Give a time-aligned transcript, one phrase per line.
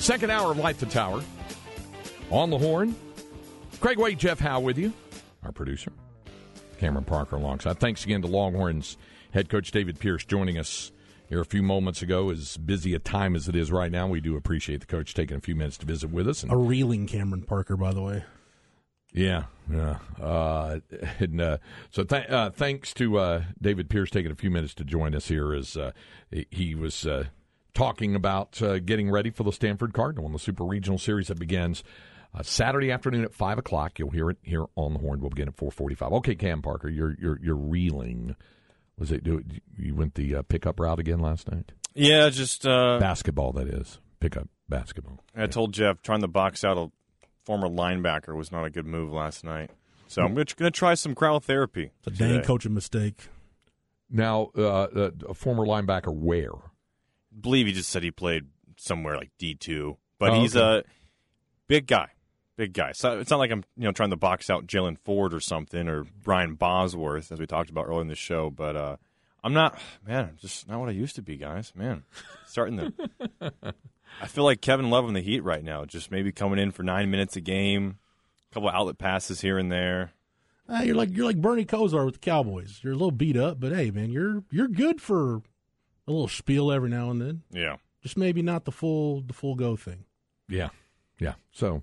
[0.00, 1.22] Second hour of Light the Tower.
[2.30, 2.96] On the horn.
[3.80, 4.94] Craig Way, Jeff Howe with you,
[5.42, 5.92] our producer.
[6.78, 7.78] Cameron Parker alongside.
[7.78, 8.96] Thanks again to Longhorns
[9.32, 10.90] head coach David Pierce joining us
[11.28, 12.30] here a few moments ago.
[12.30, 15.36] As busy a time as it is right now, we do appreciate the coach taking
[15.36, 16.42] a few minutes to visit with us.
[16.42, 18.24] And, a reeling Cameron Parker, by the way.
[19.12, 19.98] Yeah, yeah.
[20.18, 20.80] Uh,
[21.18, 21.58] and uh,
[21.90, 25.28] so th- uh, thanks to uh, David Pierce taking a few minutes to join us
[25.28, 25.92] here as uh,
[26.50, 27.24] he was uh,
[27.74, 31.38] talking about uh, getting ready for the Stanford Cardinal in the Super Regional Series that
[31.38, 31.82] begins
[32.34, 33.98] uh, Saturday afternoon at five o'clock.
[33.98, 35.20] You'll hear it here on the Horn.
[35.20, 36.12] We'll begin at four forty-five.
[36.12, 38.36] Okay, Cam Parker, you're you're you're reeling.
[38.98, 39.24] Was it?
[39.24, 39.42] Do
[39.78, 41.72] you went the uh, pickup route again last night?
[41.94, 43.52] Yeah, just uh, basketball.
[43.52, 45.24] That is pickup basketball.
[45.34, 45.46] I yeah.
[45.46, 46.90] told Jeff trying to box out a
[47.44, 49.70] former linebacker was not a good move last night.
[50.06, 51.90] So I'm going to try some cryotherapy.
[51.98, 53.28] It's a dang coaching mistake.
[54.10, 56.50] Now, uh, uh, a former linebacker where?
[57.42, 58.46] Believe he just said he played
[58.76, 60.86] somewhere like D two, but oh, he's okay.
[60.86, 60.90] a
[61.66, 62.08] big guy,
[62.56, 62.92] big guy.
[62.92, 65.88] So it's not like I'm you know trying to box out Jalen Ford or something
[65.88, 68.96] or Brian Bosworth as we talked about earlier in the show, but uh,
[69.42, 70.30] I'm not man.
[70.30, 71.72] I'm just not what I used to be, guys.
[71.74, 72.04] Man,
[72.46, 73.52] starting to.
[74.20, 76.82] I feel like Kevin Love in the Heat right now, just maybe coming in for
[76.82, 77.98] nine minutes a game,
[78.50, 80.12] a couple outlet passes here and there.
[80.68, 82.80] Uh, you're like you're like Bernie Kosar with the Cowboys.
[82.82, 85.42] You're a little beat up, but hey, man, you're you're good for
[86.10, 87.42] a little spiel every now and then.
[87.50, 87.76] Yeah.
[88.02, 90.04] Just maybe not the full the full go thing.
[90.48, 90.70] Yeah.
[91.18, 91.34] Yeah.
[91.52, 91.82] So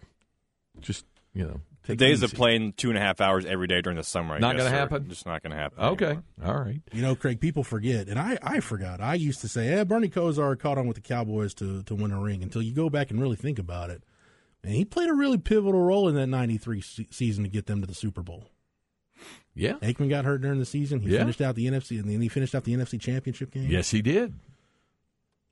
[0.82, 3.98] just, you know, the days of playing two and a half hours every day during
[3.98, 4.36] the summer.
[4.36, 5.08] I not going to happen.
[5.08, 5.80] Just not going to happen.
[5.80, 6.24] Okay, anymore.
[6.46, 6.82] all right.
[6.92, 9.00] You know, Craig, people forget, and I, I forgot.
[9.00, 12.12] I used to say, "Yeah, Bernie Kosar caught on with the Cowboys to to win
[12.12, 14.04] a ring." Until you go back and really think about it,
[14.64, 17.80] and he played a really pivotal role in that '93 se- season to get them
[17.80, 18.50] to the Super Bowl.
[19.56, 21.00] Yeah, Aikman got hurt during the season.
[21.00, 21.20] He yeah.
[21.20, 23.68] finished out the NFC, and then he finished out the NFC Championship game.
[23.70, 24.34] Yes, he did.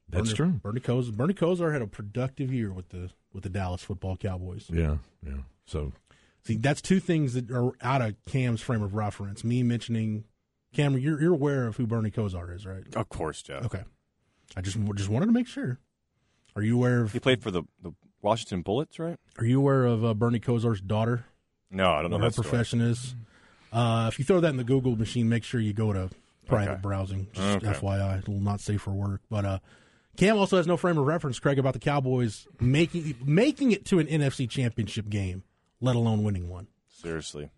[0.10, 0.60] That's Bernie, true.
[0.62, 4.68] Bernie Kosar, Bernie Kosar had a productive year with the with the Dallas Football Cowboys.
[4.72, 5.38] Yeah, yeah.
[5.66, 5.94] So,
[6.44, 9.44] see, that's two things that are out of Cam's frame of reference.
[9.44, 10.26] Me mentioning
[10.76, 12.84] Cam, you're you're aware of who Bernie Kosar is, right?
[12.96, 13.66] Of course, Jeff.
[13.66, 13.84] Okay,
[14.56, 15.80] I just just wanted to make sure.
[16.56, 17.12] Are you aware of?
[17.12, 19.18] He played for the, the Washington Bullets, right?
[19.38, 21.26] Are you aware of uh, Bernie Kosar's daughter?
[21.72, 22.18] No, I don't know.
[22.18, 22.92] What her profession story.
[22.92, 23.16] is.
[23.76, 26.10] Uh, if you throw that in the Google machine, make sure you go to
[26.48, 26.82] private okay.
[26.82, 27.28] browsing.
[27.34, 27.68] Just okay.
[27.68, 29.20] FYI, it will not safe for work.
[29.30, 29.60] But uh,
[30.16, 34.00] Cam also has no frame of reference, Craig, about the Cowboys making making it to
[34.00, 35.44] an NFC Championship game,
[35.82, 36.68] let alone winning one.
[36.88, 37.50] Seriously,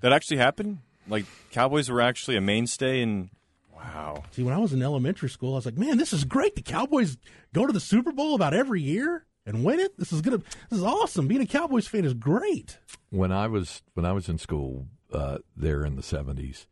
[0.00, 0.78] that actually happened.
[1.06, 3.28] Like Cowboys were actually a mainstay in.
[3.74, 4.24] Wow.
[4.30, 6.54] See, when I was in elementary school, I was like, "Man, this is great.
[6.54, 7.18] The Cowboys
[7.52, 9.98] go to the Super Bowl about every year and win it.
[9.98, 10.38] This is gonna.
[10.70, 11.28] This is awesome.
[11.28, 12.78] Being a Cowboys fan is great."
[13.10, 16.66] When I was when I was in school uh, there in the seventies,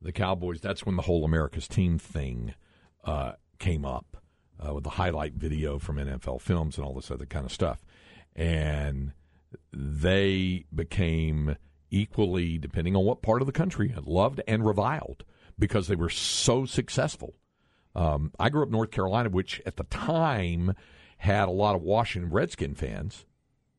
[0.00, 0.60] the Cowboys.
[0.60, 2.54] That's when the whole America's Team thing
[3.04, 4.16] uh, came up
[4.64, 7.84] uh, with the highlight video from NFL films and all this other kind of stuff.
[8.34, 9.12] And
[9.72, 11.56] they became
[11.90, 15.24] equally, depending on what part of the country, loved and reviled
[15.58, 17.34] because they were so successful.
[17.94, 20.74] Um, I grew up in North Carolina, which at the time
[21.18, 23.26] had a lot of Washington Redskin fans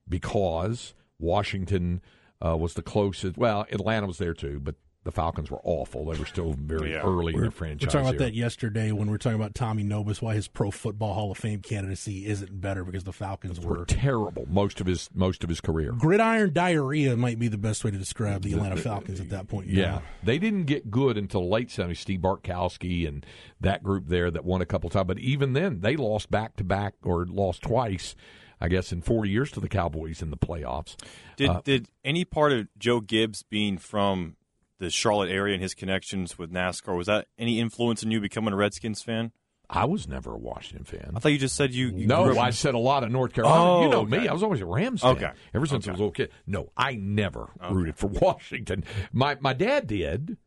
[0.08, 2.02] because Washington
[2.46, 3.38] uh, was the closest.
[3.38, 6.06] Well, Atlanta was there too, but the Falcons were awful.
[6.06, 7.02] They were still very yeah.
[7.02, 7.88] early we're, in their franchise.
[7.88, 8.30] We're talking about here.
[8.30, 11.38] that yesterday when we were talking about Tommy Nobis, why his Pro Football Hall of
[11.38, 15.50] Fame candidacy isn't better because the Falcons were, were terrible most of his most of
[15.50, 15.92] his career.
[15.92, 19.68] Gridiron diarrhea might be the best way to describe the Atlanta Falcons at that point.
[19.68, 21.98] Yeah, they didn't get good until late '70s.
[21.98, 23.26] Steve Bartkowski and
[23.60, 26.64] that group there that won a couple times, but even then they lost back to
[26.64, 28.16] back or lost twice.
[28.64, 30.96] I guess, in 40 years to the Cowboys in the playoffs.
[31.36, 34.38] Did Uh, did any part of Joe Gibbs being from
[34.80, 38.54] the Charlotte area and his connections with NASCAR was that any influence in you becoming
[38.54, 39.34] a Redskins fan?
[39.70, 41.12] I was never a Washington fan.
[41.16, 41.88] I thought you just said you.
[41.88, 43.64] you No, grew up- I said a lot of North Carolina.
[43.64, 44.20] Oh, you know okay.
[44.20, 45.12] me; I was always a Rams fan.
[45.18, 45.32] Okay.
[45.54, 46.30] ever since I was a little kid.
[46.48, 48.84] No, I never rooted for Washington.
[49.12, 50.38] My my dad did,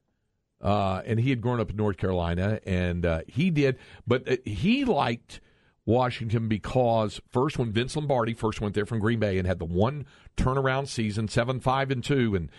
[0.61, 4.37] uh, and he had grown up in North Carolina, and uh, he did, but uh,
[4.45, 5.41] he liked
[5.87, 9.65] Washington because first when Vince Lombardi first went there from Green Bay and had the
[9.65, 10.05] one
[10.37, 12.51] turnaround season, seven five and two, and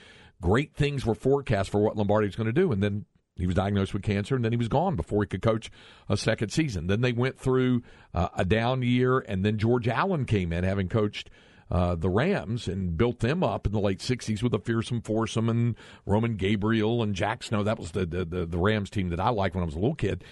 [0.42, 3.56] great things were forecast for what Lombardi was going to do, and then he was
[3.56, 5.70] diagnosed with cancer, and then he was gone before he could coach
[6.10, 6.88] a second season.
[6.88, 7.84] Then they went through
[8.14, 11.30] uh, a down year, and then George Allen came in, having coached
[11.70, 15.50] uh, the Rams and built them up in the late '60s with a fearsome foursome
[15.50, 15.76] and
[16.06, 17.64] Roman Gabriel and Jack Snow.
[17.64, 19.80] That was the the, the, the Rams team that I liked when I was a
[19.80, 20.24] little kid,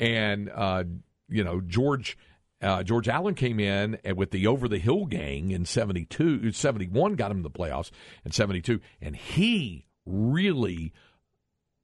[0.00, 0.84] and uh,
[1.28, 2.16] you know George.
[2.60, 7.30] Uh, George Allen came in with the over the hill gang in 72, 71 got
[7.30, 7.90] him to the playoffs
[8.24, 10.92] in 72, and he really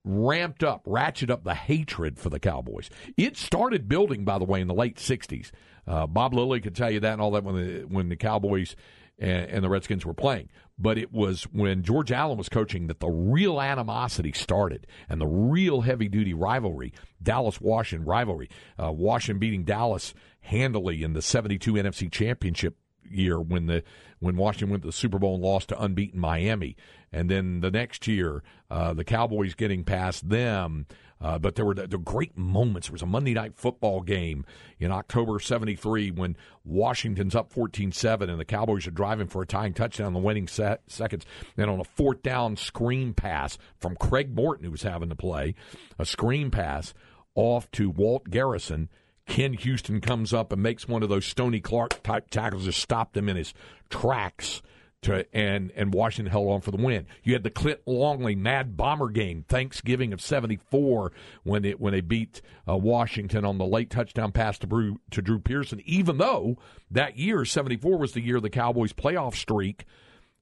[0.05, 2.91] ramped up, ratcheted up the hatred for the Cowboys.
[3.17, 5.51] It started building, by the way, in the late '60s.
[5.87, 8.77] Uh, Bob Lilly could tell you that and all that when the when the Cowboys
[9.19, 10.49] and, and the Redskins were playing.
[10.77, 15.27] But it was when George Allen was coaching that the real animosity started and the
[15.27, 16.93] real heavy duty rivalry,
[17.23, 18.49] Dallas Washington rivalry.
[18.83, 20.15] Uh, Washington beating Dallas
[20.45, 22.77] handily in the '72 NFC Championship
[23.11, 23.83] year when the
[24.21, 26.77] when Washington went to the Super Bowl and lost to unbeaten Miami,
[27.13, 30.87] and then the next year uh, the Cowboys getting past them.
[31.21, 32.89] Uh, but there were the, the great moments.
[32.89, 34.45] There was a Monday night football game
[34.79, 39.73] in October '73 when Washington's up 14-7 and the Cowboys are driving for a tying
[39.73, 41.25] touchdown in the winning set, seconds.
[41.57, 45.55] Then on a fourth down screen pass from Craig Morton, who was having to play,
[45.99, 46.93] a screen pass
[47.35, 48.91] off to Walt Garrison.
[49.27, 53.13] Ken Houston comes up and makes one of those Stony Clark type tackles to stop
[53.13, 53.55] them in his
[53.89, 54.63] tracks.
[55.03, 57.07] To, and and Washington held on for the win.
[57.23, 61.13] You had the Clint Longley Mad Bomber game, Thanksgiving of '74,
[61.43, 65.21] when it when they beat uh, Washington on the late touchdown pass to Drew, to
[65.21, 65.83] Drew Pearson.
[65.85, 66.57] Even though
[66.91, 69.85] that year '74 was the year the Cowboys' playoff streak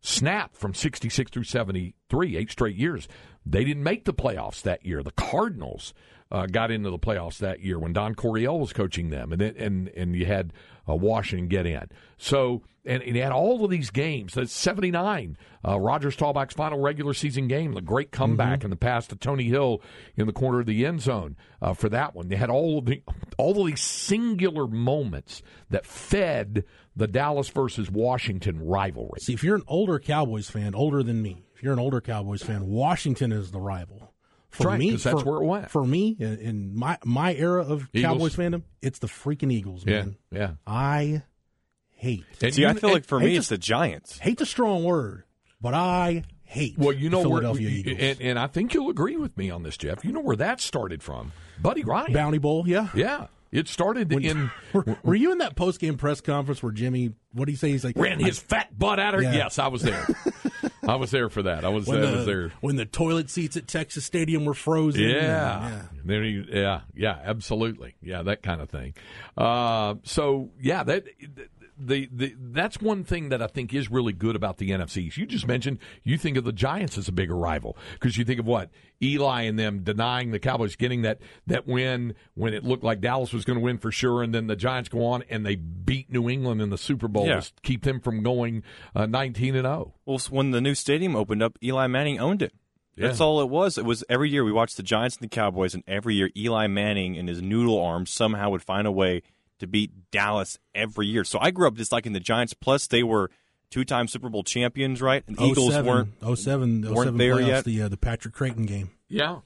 [0.02, 3.08] snapped from 66 through 73, eight straight years.
[3.46, 5.02] They didn't make the playoffs that year.
[5.02, 5.94] The Cardinals
[6.32, 9.54] uh, got into the playoffs that year when Don Coryell was coaching them, and then,
[9.56, 10.52] and and you had
[10.88, 11.88] uh, Washington get in.
[12.16, 14.34] So and, and you had all of these games.
[14.34, 15.36] That's seventy nine.
[15.64, 19.44] Uh, Roger Staubach's final regular season game, the great comeback in the pass to Tony
[19.44, 19.80] Hill
[20.16, 22.28] in the corner of the end zone uh, for that one.
[22.28, 23.02] They had all of the
[23.36, 26.64] all of these singular moments that fed
[26.96, 29.20] the Dallas versus Washington rivalry.
[29.20, 32.42] See, if you're an older Cowboys fan, older than me, if you're an older Cowboys
[32.42, 34.11] fan, Washington is the rival.
[34.52, 35.70] For right, me, 'cause that's for, where it went.
[35.70, 38.12] For me, in, in my my era of Eagles.
[38.12, 40.16] Cowboys fandom, it's the freaking Eagles, man.
[40.30, 40.38] yeah.
[40.38, 40.50] yeah.
[40.66, 41.22] I
[41.90, 44.18] hate And See, I you- feel like for me, to- it's the Giants.
[44.18, 45.24] Hate the strong word,
[45.60, 46.76] but I hate.
[46.76, 47.96] Well, you know the where, Philadelphia Eagles.
[47.98, 50.04] and, and I think you'll agree with me on this, Jeff.
[50.04, 52.12] You know where that started from, Buddy Ryan.
[52.12, 52.88] Bounty Bowl, yeah.
[52.94, 56.72] Yeah, it started When- in were, were you in that post game press conference where
[56.72, 57.12] Jimmy?
[57.32, 57.70] What did he say?
[57.70, 59.22] He's like ran his fat butt at her.
[59.22, 59.34] Yeah.
[59.34, 60.06] Yes, I was there.
[60.88, 61.64] I was there for that.
[61.64, 62.52] I was, when I was there.
[62.60, 65.02] when the toilet seats at Texas Stadium were frozen.
[65.02, 65.10] Yeah.
[65.16, 65.82] yeah.
[66.04, 67.94] There you, yeah, yeah, absolutely.
[68.02, 68.94] Yeah, that kind of thing.
[69.36, 71.04] Uh, so yeah, that
[71.78, 75.16] the, the that's one thing that I think is really good about the NFCs.
[75.16, 78.40] You just mentioned you think of the Giants as a bigger rival because you think
[78.40, 78.70] of what
[79.02, 83.32] Eli and them denying the Cowboys getting that that win when it looked like Dallas
[83.32, 86.10] was going to win for sure, and then the Giants go on and they beat
[86.12, 87.40] New England in the Super Bowl Yeah.
[87.40, 88.62] to keep them from going
[88.94, 89.70] uh, nineteen and oh.
[89.70, 89.94] zero.
[90.04, 92.52] Well, when the new stadium opened up, Eli Manning owned it.
[92.96, 93.78] That's all it was.
[93.78, 96.66] It was every year we watched the Giants and the Cowboys, and every year Eli
[96.66, 99.22] Manning and his noodle arm somehow would find a way
[99.62, 101.24] to beat Dallas every year.
[101.24, 102.52] So I grew up disliking the Giants.
[102.52, 103.30] Plus, they were
[103.70, 105.24] two-time Super Bowl champions, right?
[105.26, 106.38] And the Eagles 07, weren't.
[106.38, 107.64] 07, 07 weren't there playoffs, yet.
[107.64, 108.90] The uh, the Patrick Crayton game.
[109.08, 109.38] Yeah,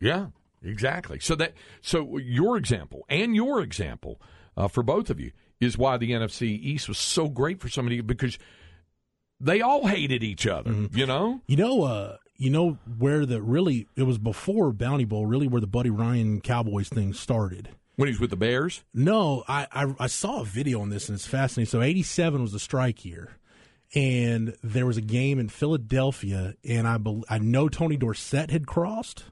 [0.00, 0.26] yeah,
[0.62, 1.18] exactly.
[1.18, 4.20] So that so your example and your example
[4.56, 8.00] uh, for both of you is why the NFC East was so great for somebody
[8.00, 8.38] because
[9.40, 10.72] they all hated each other.
[10.92, 15.26] You know, You know, uh, you know where the really it was before Bounty Bowl,
[15.26, 17.68] really where the Buddy Ryan Cowboys thing started.
[18.00, 18.82] When he's with the Bears.
[18.94, 21.70] No, I, I I saw a video on this and it's fascinating.
[21.70, 23.36] So eighty seven was the strike year,
[23.94, 28.66] and there was a game in Philadelphia, and I bel I know Tony Dorsett had
[28.66, 29.24] crossed.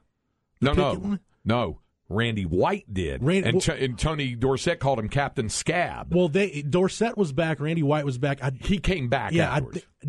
[0.61, 1.19] No, no, line?
[1.43, 1.79] no.
[2.11, 6.11] Randy White did, Ran- and, well- and Tony Dorsett called him Captain Scab.
[6.11, 8.43] Well, they Dorsett was back, Randy White was back.
[8.43, 9.61] I, he came back yeah, I,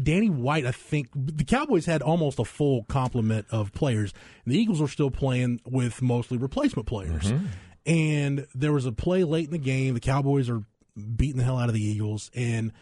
[0.03, 0.65] Danny White.
[0.65, 4.15] I think the Cowboys had almost a full complement of players.
[4.47, 7.47] The Eagles were still playing with mostly replacement players, Mm-hmm.
[7.91, 9.95] And there was a play late in the game.
[9.95, 10.63] The Cowboys are
[11.17, 12.73] beating the hell out of the Eagles, and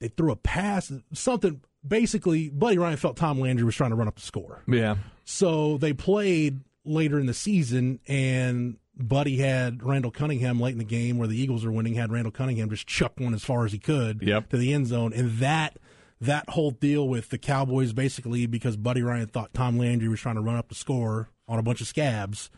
[0.00, 1.60] they threw a pass, something.
[1.86, 4.62] Basically, Buddy Ryan felt Tom Landry was trying to run up the score.
[4.68, 4.96] Yeah.
[5.24, 10.84] So they played later in the season, and Buddy had Randall Cunningham late in the
[10.84, 13.72] game where the Eagles were winning, had Randall Cunningham just chuck one as far as
[13.72, 14.50] he could Yep.
[14.50, 15.12] to the end zone.
[15.12, 15.78] And that
[16.20, 20.36] that whole deal with the Cowboys basically because Buddy Ryan thought Tom Landry was trying
[20.36, 22.48] to run up the score on a bunch of scabs,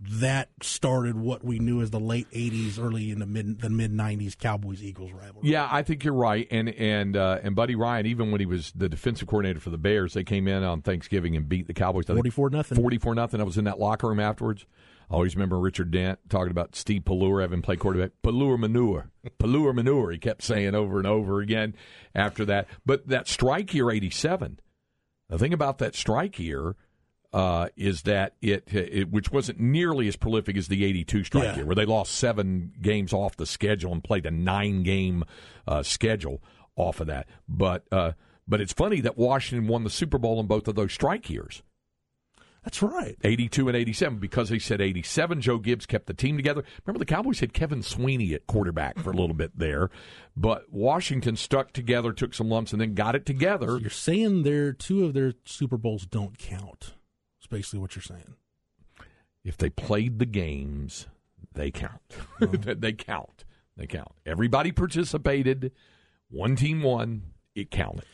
[0.00, 3.92] that started what we knew as the late eighties, early in the mid the mid
[3.92, 5.48] nineties Cowboys Eagles rivalry.
[5.48, 6.46] Yeah, I think you're right.
[6.50, 9.78] And and uh, and Buddy Ryan, even when he was the defensive coordinator for the
[9.78, 12.04] Bears, they came in on Thanksgiving and beat the Cowboys.
[12.10, 12.76] I 44 nothing.
[12.76, 13.40] Forty four nothing.
[13.40, 14.66] I was in that locker room afterwards.
[15.10, 18.12] I always remember Richard Dent talking about Steve Pelluer having played quarterback.
[18.22, 20.10] Pelluer manure, Pelluer manure.
[20.10, 21.74] He kept saying over and over again
[22.14, 22.68] after that.
[22.86, 24.60] But that strike year '87.
[25.28, 26.76] The thing about that strike year
[27.34, 31.56] uh, is that it, it, which wasn't nearly as prolific as the '82 strike Yeah.
[31.56, 35.24] year, where they lost seven games off the schedule and played a nine-game
[35.66, 36.40] uh, schedule
[36.76, 37.26] off of that.
[37.48, 38.12] But uh,
[38.48, 41.62] but it's funny that Washington won the Super Bowl in both of those strike years.
[42.62, 43.16] That's right.
[43.22, 46.64] 82 and 87 because they said 87 Joe Gibbs kept the team together.
[46.86, 49.90] Remember the Cowboys had Kevin Sweeney at quarterback for a little bit there,
[50.34, 53.76] but Washington stuck together, took some lumps and then got it together.
[53.78, 56.94] You're saying their two of their Super Bowls don't count.
[57.44, 58.36] That's basically what you're saying.
[59.44, 61.08] If they played the games,
[61.52, 62.00] they count.
[62.40, 63.44] they count.
[63.76, 64.12] They count.
[64.24, 65.72] Everybody participated.
[66.30, 67.34] One team won.
[67.54, 68.06] It counted.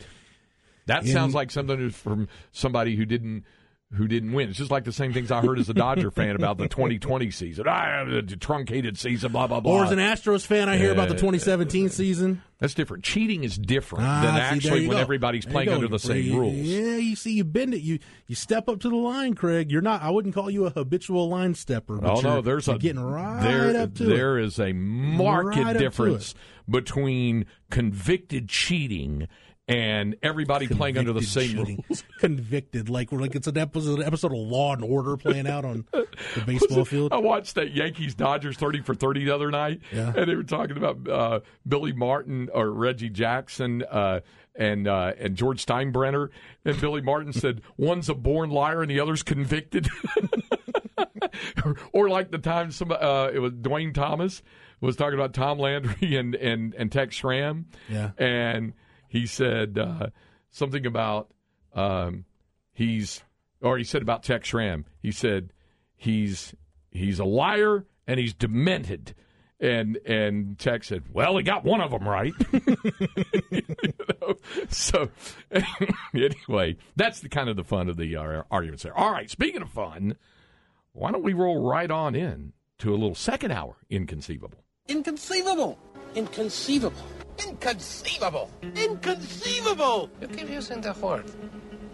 [0.87, 3.45] That In- sounds like something from somebody who didn't
[3.93, 4.49] who didn't win.
[4.49, 7.29] It's just like the same things I heard as a Dodger fan about the 2020
[7.31, 7.65] season.
[7.67, 9.73] Ah, the truncated season, blah blah blah.
[9.73, 12.41] Or as an Astros fan, I hear about the Uh, 2017 season.
[12.59, 13.03] That's different.
[13.03, 15.01] Cheating is different Ah, than see, actually when go.
[15.01, 16.55] everybody's There playing under the same You- rules.
[16.55, 17.81] Yeah, you see, you bend it.
[17.81, 19.71] You you step up to the line, Craig.
[19.71, 20.01] You're not.
[20.03, 21.97] I wouldn't call you a habitual line stepper.
[21.97, 24.45] But Oh no, you're- there's a getting right there, up to there it.
[24.45, 26.33] is a marked Right difference
[26.69, 29.27] between convicted cheating
[29.71, 32.03] and everybody playing under the same rules.
[32.19, 35.65] Convicted, like we're like it's an episode, an episode of Law and Order playing out
[35.65, 36.07] on the
[36.45, 37.13] baseball field.
[37.13, 40.13] I watched that Yankees Dodgers thirty for thirty the other night, Yeah.
[40.15, 44.19] and they were talking about uh, Billy Martin or Reggie Jackson uh,
[44.55, 46.29] and uh, and George Steinbrenner,
[46.65, 49.87] and Billy Martin said one's a born liar and the other's convicted.
[51.65, 54.43] or, or like the time some uh, it was Duane Thomas
[54.79, 58.11] was talking about Tom Landry and and and Tex Schramm, Yeah.
[58.17, 58.73] and
[59.11, 60.07] he said uh,
[60.51, 61.29] something about
[61.73, 62.23] um,
[62.71, 63.21] he's
[63.61, 64.85] or he said about Tex Schramm.
[65.01, 65.51] He said
[65.97, 66.55] he's
[66.91, 69.13] he's a liar and he's demented.
[69.59, 72.31] And and Tex said, "Well, he got one of them right."
[73.51, 73.61] You
[74.21, 74.35] know?
[74.69, 75.09] So
[76.13, 78.97] anyway, that's the kind of the fun of the uh, arguments there.
[78.97, 80.15] All right, speaking of fun,
[80.93, 84.63] why don't we roll right on in to a little second hour inconceivable?
[84.87, 85.77] Inconceivable.
[86.15, 87.03] Inconceivable.
[87.47, 88.49] Inconceivable.
[88.75, 90.09] Inconceivable.
[90.21, 91.25] You keep using the word.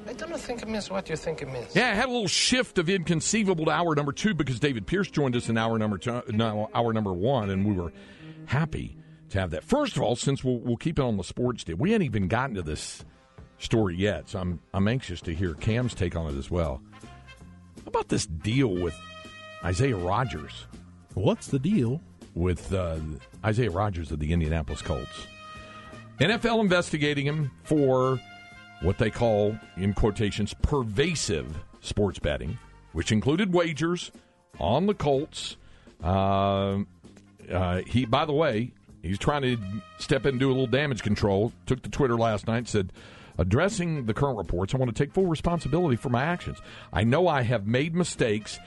[0.07, 1.75] I don't think it means what you think it means.
[1.75, 5.11] Yeah, I had a little shift of inconceivable to hour number two because David Pierce
[5.11, 7.91] joined us in hour number two, no, hour number one, and we were
[8.45, 8.95] happy
[9.29, 9.65] to have that.
[9.65, 12.29] First of all, since we'll, we'll keep it on the sports deal, we hadn't even
[12.29, 13.03] gotten to this
[13.57, 16.81] story yet, so I'm I'm anxious to hear Cam's take on it as well.
[17.03, 18.97] How about this deal with
[19.63, 20.67] Isaiah Rogers?
[21.15, 22.01] What's the deal?
[22.37, 22.97] with uh,
[23.43, 25.27] Isaiah Rogers of the Indianapolis Colts.
[26.25, 28.19] NFL investigating him for
[28.81, 32.57] what they call, in quotations, pervasive sports betting,
[32.93, 34.11] which included wagers
[34.59, 35.57] on the Colts.
[36.03, 36.79] Uh,
[37.51, 38.71] uh, he, by the way,
[39.01, 39.57] he's trying to
[39.99, 41.51] step in and do a little damage control.
[41.65, 42.91] Took to Twitter last night, said,
[43.37, 46.59] addressing the current reports, I want to take full responsibility for my actions.
[46.91, 48.59] I know I have made mistakes,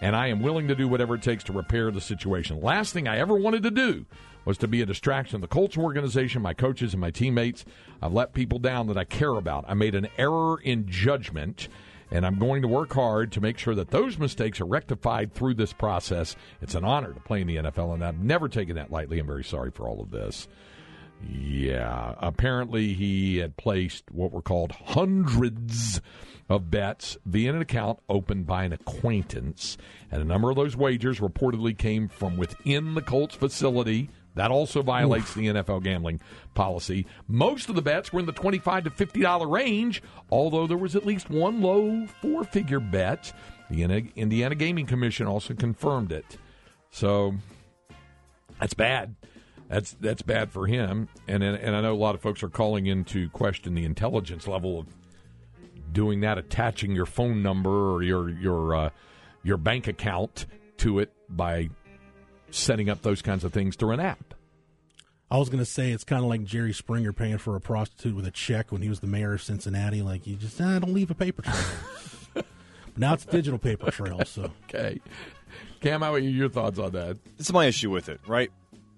[0.00, 2.60] and I am willing to do whatever it takes to repair the situation.
[2.60, 4.06] Last thing I ever wanted to do
[4.48, 7.66] was to be a distraction the Colts organization, my coaches, and my teammates.
[8.00, 9.66] I've let people down that I care about.
[9.68, 11.68] I made an error in judgment,
[12.10, 15.52] and I'm going to work hard to make sure that those mistakes are rectified through
[15.52, 16.34] this process.
[16.62, 19.18] It's an honor to play in the NFL, and I've never taken that lightly.
[19.18, 20.48] I'm very sorry for all of this.
[21.30, 26.00] Yeah, apparently he had placed what were called hundreds
[26.48, 29.76] of bets via an account opened by an acquaintance,
[30.10, 34.08] and a number of those wagers reportedly came from within the Colts facility.
[34.38, 36.20] That also violates the NFL gambling
[36.54, 37.06] policy.
[37.26, 40.94] Most of the bets were in the 25 to fifty dollar range, although there was
[40.94, 43.32] at least one low four-figure bet.
[43.68, 43.82] The
[44.14, 46.38] Indiana- Gaming Commission also confirmed it.
[46.92, 47.34] So
[48.60, 49.16] that's bad.
[49.68, 52.48] That's that's bad for him, and and and I know a lot of folks are
[52.48, 54.86] calling in to question the intelligence level of
[55.92, 58.90] doing that, attaching your phone number or your your uh,
[59.42, 61.70] your bank account to it by
[62.50, 64.34] setting up those kinds of things through an app.
[65.30, 68.16] I was going to say it's kind of like Jerry Springer paying for a prostitute
[68.16, 70.00] with a check when he was the mayor of Cincinnati.
[70.00, 71.56] Like you just ah, don't leave a paper trail.
[72.32, 72.46] but
[72.96, 74.24] now it's digital paper trail.
[74.24, 75.00] So Okay.
[75.80, 76.18] Cam, how are?
[76.18, 77.18] Your thoughts on that?
[77.36, 78.50] This is my issue with it, right?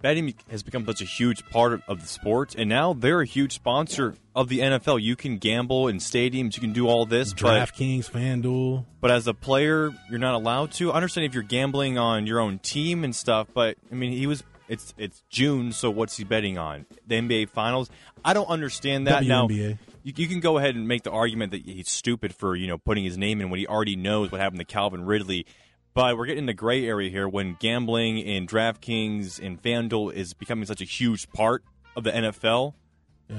[0.02, 3.52] Betting has become such a huge part of, the sport, and now they're a huge
[3.52, 5.02] sponsor of the NFL.
[5.02, 8.86] You can gamble in stadiums, you can do all this, DraftKings, FanDuel.
[9.02, 10.90] but as a player, you're not allowed to.
[10.92, 14.26] I understand if you're gambling on your own team and stuff, but I mean, he
[14.26, 14.42] was.
[14.68, 16.86] It's it's June, so what's he betting on?
[17.06, 17.90] The NBA Finals.
[18.24, 19.24] I don't understand that.
[19.24, 19.78] Now, WNBA.
[20.04, 22.78] you, you can go ahead and make the argument that he's stupid for you know
[22.78, 25.44] putting his name in when he already knows what happened to Calvin Ridley.
[25.94, 30.34] But we're getting in the gray area here when gambling in DraftKings and FanDuel is
[30.34, 31.64] becoming such a huge part
[31.96, 32.74] of the NFL.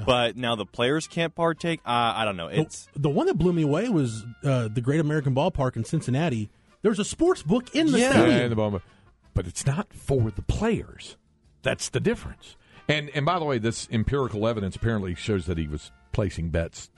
[0.06, 1.80] But now the players can't partake.
[1.84, 2.46] Uh, I don't know.
[2.48, 6.50] It's the one that blew me away was uh, the Great American Ballpark in Cincinnati.
[6.80, 8.12] There's a sports book in the Yeah.
[8.12, 8.40] stadium.
[8.40, 8.82] in the moment.
[9.34, 11.16] But it's not for the players.
[11.62, 12.56] That's the difference.
[12.88, 16.90] And and by the way, this empirical evidence apparently shows that he was placing bets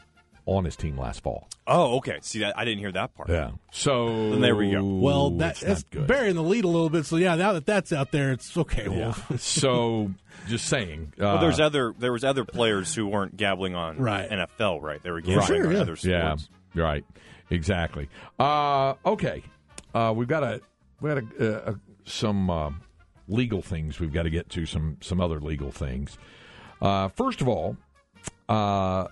[0.46, 1.48] on his team last fall.
[1.66, 2.18] oh okay.
[2.22, 3.28] See that I didn't hear that part.
[3.30, 3.52] Yeah.
[3.72, 4.84] So Then there we go.
[4.84, 6.06] Well, that, that's not good.
[6.06, 7.06] burying the lead a little bit.
[7.06, 8.84] So yeah, now that that's out there, it's okay.
[8.84, 9.14] Yeah.
[9.28, 10.10] Well, so
[10.46, 11.12] just saying.
[11.18, 14.28] Uh, Well, there's other there was other players who weren't gambling on Right.
[14.28, 15.02] NFL, right?
[15.02, 15.80] They were gambling sure, on yeah.
[15.80, 16.36] other Yeah,
[16.74, 17.04] right.
[17.50, 18.08] Exactly.
[18.38, 19.42] Uh, okay,
[19.94, 20.60] uh, we've got a
[21.00, 21.74] we got a, uh,
[22.04, 22.70] some uh,
[23.28, 24.66] legal things we've got to get to.
[24.66, 26.18] Some some other legal things.
[26.82, 27.76] Uh, first of all,
[28.48, 29.06] uh,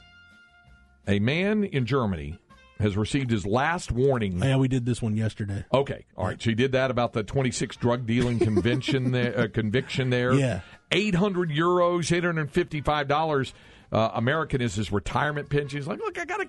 [1.06, 2.38] a man in Germany
[2.78, 4.38] has received his last warning.
[4.42, 5.64] yeah, we did this one yesterday.
[5.72, 6.42] Okay, all right.
[6.42, 10.32] So you did that about the 26 drug dealing convention there, uh, conviction there.
[10.34, 10.60] Yeah.
[10.90, 13.54] 800 euros, 855 dollars.
[13.92, 15.78] Uh, American is his retirement pension.
[15.78, 16.48] He's like, look, I gotta,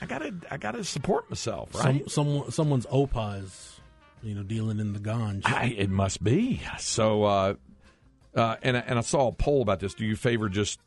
[0.00, 2.08] I gotta, I gotta support myself, right?
[2.08, 3.80] Some, someone, someone's opa is,
[4.22, 5.42] you know, dealing in the ganj.
[5.44, 6.62] I, it must be.
[6.78, 7.54] So, uh,
[8.34, 9.92] uh, and and I saw a poll about this.
[9.94, 10.78] Do you favor just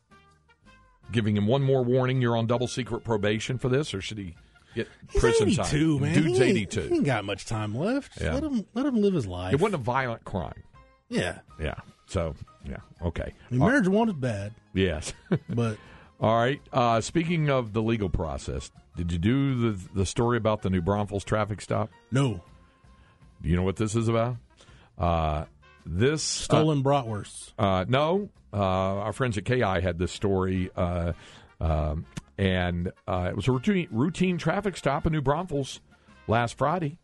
[1.12, 2.22] giving him one more warning?
[2.22, 4.36] You're on double secret probation for this, or should he
[4.76, 6.02] get He's prison 82, time?
[6.02, 6.14] man.
[6.24, 6.82] Dude's He 82.
[6.82, 8.20] He ain't got much time left.
[8.22, 8.34] Yeah.
[8.34, 9.54] Let him let him live his life.
[9.54, 10.64] It wasn't a violent crime.
[11.10, 11.40] yeah.
[11.60, 11.76] Yeah.
[12.08, 12.36] So,
[12.68, 12.78] yeah.
[13.02, 13.34] Okay.
[13.50, 15.14] I mean, Uh, marijuana is bad, yes.
[15.50, 15.78] but
[16.20, 16.62] All right.
[16.72, 20.82] Uh, speaking of the legal process, did you do the the story about the New
[20.82, 21.90] Braunfels traffic stop?
[22.12, 22.42] no
[23.42, 24.38] Do you know what this is about?
[24.98, 25.46] Uh,
[25.86, 27.54] this stolen bratwursts.
[27.58, 31.14] Uh, no, uh, our friends at KI had this story, uh,
[31.60, 32.06] um,
[32.38, 35.82] and uh, it was a routine, routine traffic stop in New Braunfels
[36.28, 37.00] last Friday.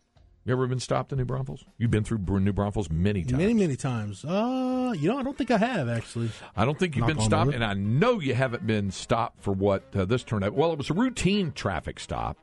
[0.46, 1.64] You ever been stopped in New Braunfels?
[1.78, 3.38] You've been through New Braunfels many times.
[3.38, 4.26] Many many times.
[4.26, 6.32] Uh, you know, I don't think I have actually.
[6.56, 9.52] I don't think you've Knock been stopped, and I know you haven't been stopped for
[9.52, 10.54] what uh, this turned out.
[10.54, 12.38] Well, it was a routine traffic stop.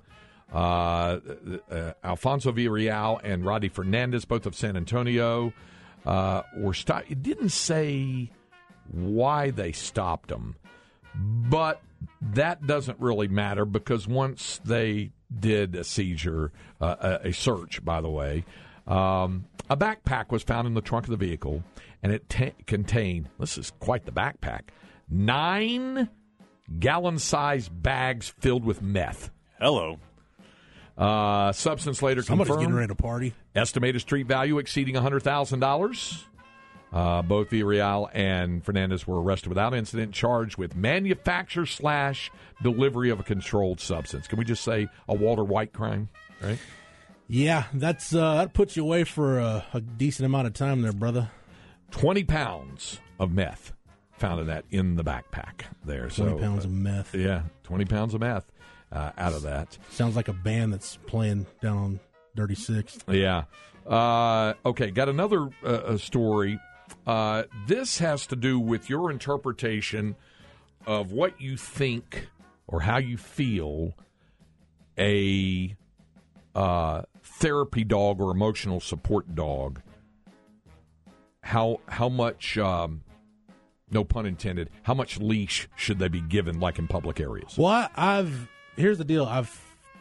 [0.52, 1.18] Uh,
[1.68, 5.52] uh, Alfonso Villarreal and Roddy Fernandez, both of San Antonio,
[6.06, 7.10] uh, were stopped.
[7.10, 8.30] It didn't say
[8.90, 10.56] why they stopped them,
[11.14, 11.82] but
[12.20, 18.00] that doesn't really matter because once they did a seizure, uh, a, a search, by
[18.00, 18.44] the way,
[18.86, 21.64] um, a backpack was found in the trunk of the vehicle,
[22.02, 24.62] and it ta contained this is quite the backpack
[25.08, 26.08] nine
[26.78, 29.30] gallon sized bags filled with meth.
[29.60, 29.98] Hello.
[30.96, 32.66] Uh, substance later Somebody's confirmed.
[32.66, 33.34] getting ready to party.
[33.54, 36.24] Estimated street value exceeding $100,000.
[36.92, 42.30] Uh, both Villarreal and Fernandez were arrested without incident, charged with manufacture slash
[42.62, 44.26] delivery of a controlled substance.
[44.26, 46.08] Can we just say a Walter White crime?
[46.40, 46.58] Right?
[47.28, 50.92] Yeah, that's uh, that puts you away for a, a decent amount of time there,
[50.92, 51.30] brother.
[51.90, 53.72] 20 pounds of meth
[54.12, 56.08] found in that in the backpack there.
[56.08, 57.14] Twenty so, pounds uh, of meth.
[57.14, 58.50] yeah, 20 pounds of meth
[58.96, 59.76] uh, out of that.
[59.90, 62.00] Sounds like a band that's playing down on
[62.34, 62.98] Dirty Six.
[63.08, 63.44] Yeah.
[63.86, 66.58] Uh, okay, got another uh, story.
[67.06, 70.16] Uh, this has to do with your interpretation
[70.86, 72.28] of what you think
[72.66, 73.94] or how you feel
[74.98, 75.76] a
[76.54, 79.82] uh, therapy dog or emotional support dog.
[81.42, 82.58] How how much?
[82.58, 83.02] Um,
[83.88, 84.70] no pun intended.
[84.82, 87.56] How much leash should they be given, like in public areas?
[87.56, 89.24] Well, I've here's the deal.
[89.24, 89.48] I've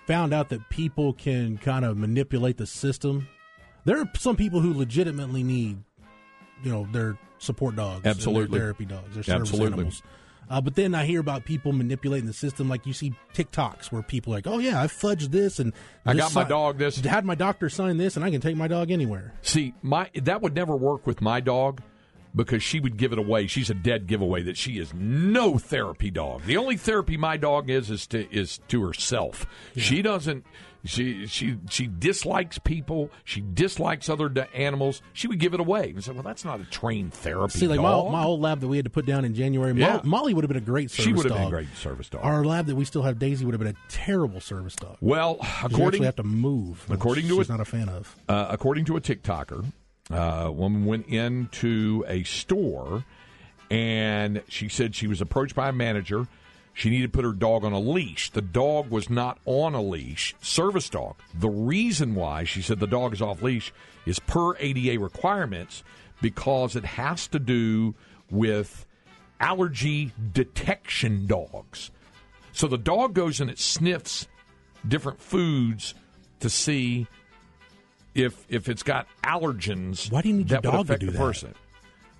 [0.05, 3.27] found out that people can kind of manipulate the system.
[3.85, 5.77] There are some people who legitimately need,
[6.63, 8.59] you know, their support dogs, and their Absolutely.
[8.59, 9.73] therapy dogs, their service Absolutely.
[9.73, 10.03] animals.
[10.47, 14.03] Uh, but then I hear about people manipulating the system, like you see TikToks where
[14.03, 15.73] people are like, "Oh yeah, I fudged this and
[16.05, 18.55] I this got my dog this." had my doctor sign this, and I can take
[18.55, 21.81] my dog anywhere." See, my that would never work with my dog
[22.35, 23.47] because she would give it away.
[23.47, 26.43] She's a dead giveaway that she is no therapy dog.
[26.43, 29.45] The only therapy my dog is is to is to herself.
[29.75, 30.45] She doesn't.
[30.87, 33.09] She she she dislikes people.
[33.23, 35.01] She dislikes other d- animals.
[35.13, 35.89] She would give it away.
[35.89, 38.59] And say, "Well, that's not a trained therapy See, like dog." my, my old lab
[38.59, 40.01] that we had to put down in January, Mo- Yeah.
[40.03, 41.39] Molly would have been a great service she would have dog.
[41.39, 42.21] been a great service dog.
[42.23, 44.97] Our lab that we still have, Daisy, would have been a terrible service dog.
[45.01, 46.87] well, You according actually have to move.
[46.87, 48.15] which according to she's it- not a fan of.
[48.29, 49.65] uh, according to a TikToker,
[50.09, 53.03] a woman went into a store
[53.69, 56.27] and she said she was approached by a manager.
[56.73, 58.29] She needed to put her dog on a leash.
[58.31, 61.15] The dog was not on a leash, service dog.
[61.33, 63.73] The reason why she said the dog is off leash
[64.05, 65.83] is per ADA requirements
[66.21, 67.95] because it has to do
[68.29, 68.85] with
[69.39, 71.91] allergy detection dogs.
[72.51, 74.27] So the dog goes and it sniffs
[74.87, 75.93] different foods
[76.41, 77.07] to see
[78.15, 80.11] if if it's got allergens.
[80.11, 81.17] Why do you need your that would dog to do that?
[81.17, 81.53] person?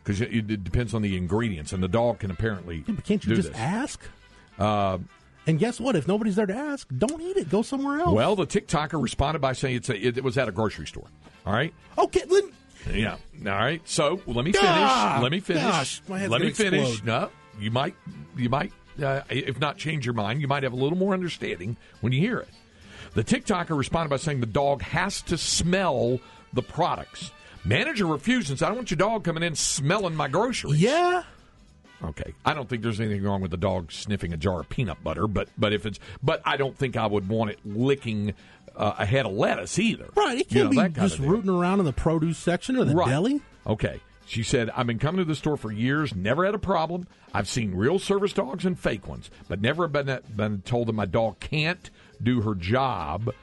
[0.03, 2.83] Because it, it depends on the ingredients, and the dog can apparently.
[2.87, 3.57] Yeah, but can't you just this.
[3.57, 3.99] ask?
[4.59, 4.99] Uh,
[5.47, 5.95] And guess what?
[5.95, 7.49] If nobody's there to ask, don't eat it.
[7.49, 8.13] Go somewhere else.
[8.13, 11.07] well, the TikToker responded by saying it's a, it, it was at a grocery store.
[11.45, 11.73] All right.
[11.97, 12.51] okay, then
[12.93, 13.13] Yeah.
[13.45, 13.81] All right.
[13.85, 14.67] So well, let me finish.
[14.69, 15.63] Ah, let me finish.
[15.63, 17.03] gosh, let me gonna finish.
[17.03, 17.29] No,
[17.59, 17.95] you might.
[18.37, 18.71] You might.
[19.01, 22.19] Uh, if not change your mind, you might have a little more understanding when you
[22.21, 22.47] hear it.
[23.15, 26.19] The TikToker responded by saying the dog has to smell
[26.53, 27.31] the products.
[27.63, 28.61] Manager refuses.
[28.61, 30.79] I don't want your dog coming in smelling my groceries.
[30.79, 31.23] yeah.
[32.03, 32.33] Okay.
[32.45, 35.27] I don't think there's anything wrong with the dog sniffing a jar of peanut butter,
[35.27, 38.33] but but if it's but I don't think I would want it licking
[38.75, 40.09] uh, a head of lettuce either.
[40.13, 40.41] Right.
[40.41, 43.07] It can't know, be just rooting around in the produce section or the Right.
[43.09, 43.41] deli.
[43.65, 44.01] Okay.
[44.27, 47.07] She said, I've been coming to the store for years, never had a problem.
[47.33, 51.05] I've seen real service dogs and fake ones, but never been, been told that my
[51.05, 51.89] dog can't
[52.21, 53.33] do her job.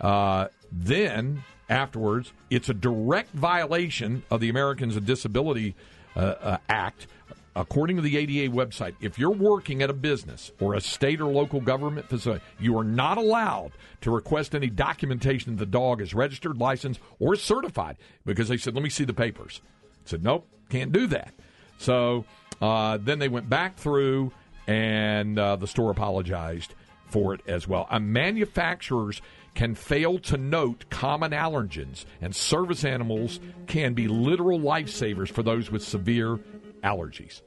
[0.00, 5.74] Uh, then, afterwards, it's a direct violation of the Americans with Disability
[6.16, 7.06] uh, uh, Act.
[7.54, 11.26] According to the ADA website, if you're working at a business or a state or
[11.26, 16.14] local government facility, you are not allowed to request any documentation that the dog is
[16.14, 19.60] registered, licensed, or certified because they said, let me see the papers.
[20.06, 21.34] I said, nope, can't do that.
[21.76, 22.24] So
[22.62, 24.32] uh, then they went back through
[24.66, 26.74] and uh, the store apologized
[27.12, 27.86] for it as well.
[27.90, 29.20] Uh, manufacturers
[29.54, 35.70] can fail to note common allergens, and service animals can be literal lifesavers for those
[35.70, 36.38] with severe
[36.82, 37.42] allergies.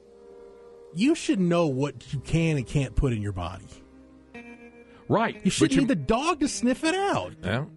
[0.94, 3.66] You should know what you can and can't put in your body.
[5.08, 5.40] Right.
[5.44, 7.34] You shouldn't need the dog to sniff it out.
[7.42, 7.70] Well,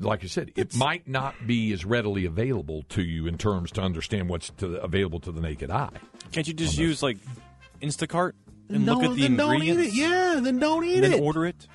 [0.00, 3.80] like I said, it might not be as readily available to you in terms to
[3.80, 5.90] understand what's to, available to the naked eye.
[6.32, 7.18] Can't you just use like
[7.82, 8.32] Instacart
[8.68, 9.94] and no, look at the then don't eat it.
[9.94, 11.20] Yeah, then don't eat and then it.
[11.20, 11.66] order it.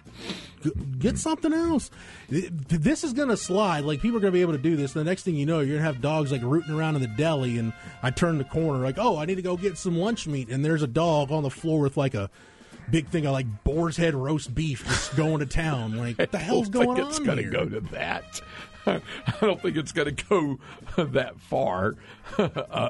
[0.97, 1.91] Get something else.
[2.29, 3.83] This is going to slide.
[3.83, 4.93] Like people are going to be able to do this.
[4.93, 7.07] The next thing you know, you're going to have dogs like rooting around in the
[7.07, 10.27] deli, and I turn the corner like, oh, I need to go get some lunch
[10.27, 12.29] meat, and there's a dog on the floor with like a
[12.89, 15.97] big thing of like boar's head roast beef just going to town.
[15.97, 18.41] Like, what the hell's I don't going think it's gonna go to that.
[18.85, 19.01] I
[19.41, 21.95] don't think it's going to go that far
[22.37, 22.89] uh,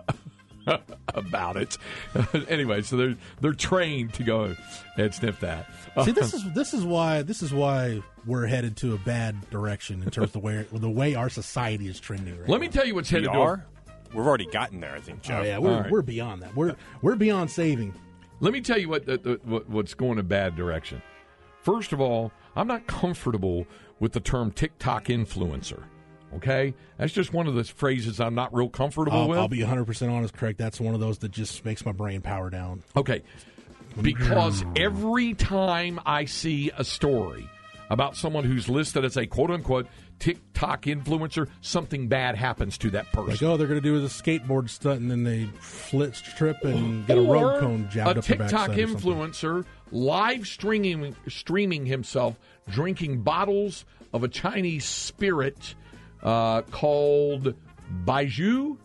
[1.13, 1.78] about it.
[2.49, 4.56] anyway, so they're they're trained to go
[4.97, 5.67] and sniff that.
[6.04, 9.49] See, this uh, is this is why this is why we're headed to a bad
[9.49, 12.39] direction in terms of the way the way our society is trending.
[12.39, 13.39] Right Let me tell you what's We headed to.
[13.39, 13.65] are.
[14.13, 15.41] We've already gotten there, I think, Jeff.
[15.41, 15.91] Oh yeah, we're All right.
[15.91, 16.56] we're beyond that.
[16.56, 17.93] We're we're beyond saving.
[18.39, 21.02] Let me tell you what, the, the, what what's going a bad direction.
[21.62, 23.65] First of all, I'm not comfortable
[23.99, 25.84] with the term TikTok influencer.
[26.38, 29.39] Okay, that's just one of those phrases I'm not real comfortable I'll, with.
[29.39, 30.58] I'll be 100 percent honest, Craig.
[30.58, 32.84] That's one of those that just makes my brain power down.
[32.96, 33.24] Okay.
[34.02, 37.48] Because every time I see a story
[37.89, 39.88] about someone who's listed as a quote unquote
[40.19, 43.32] TikTok influencer, something bad happens to that person.
[43.32, 47.06] Like, oh, they're going to do a skateboard stunt and then they flit trip and
[47.06, 52.39] get a road cone jabbed a up their TikTok backside influencer live streaming streaming himself
[52.69, 55.76] drinking bottles of a Chinese spirit
[56.23, 57.53] uh, called
[58.05, 58.77] Baijiu,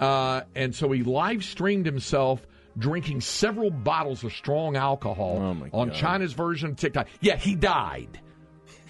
[0.00, 2.46] uh, and so he live streamed himself
[2.78, 5.36] drinking several bottles of strong alcohol
[5.72, 5.94] Oh, on God.
[5.96, 7.06] China's version of TikTok.
[7.20, 8.18] Yeah, he died.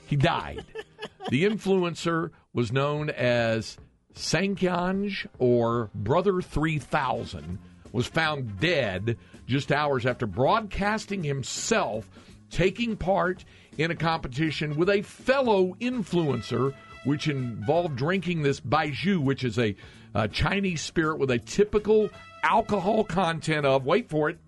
[0.07, 0.65] He died.
[1.31, 3.77] the influencer was known as
[4.15, 7.59] Sankyanj or Brother 3000
[7.93, 12.09] was found dead just hours after broadcasting himself
[12.51, 13.45] taking part
[13.79, 19.75] in a competition with a fellow influencer which involved drinking this baijiu which is a,
[20.15, 22.11] uh Chinese spirit with a typical
[22.43, 24.39] alcohol content of wait for it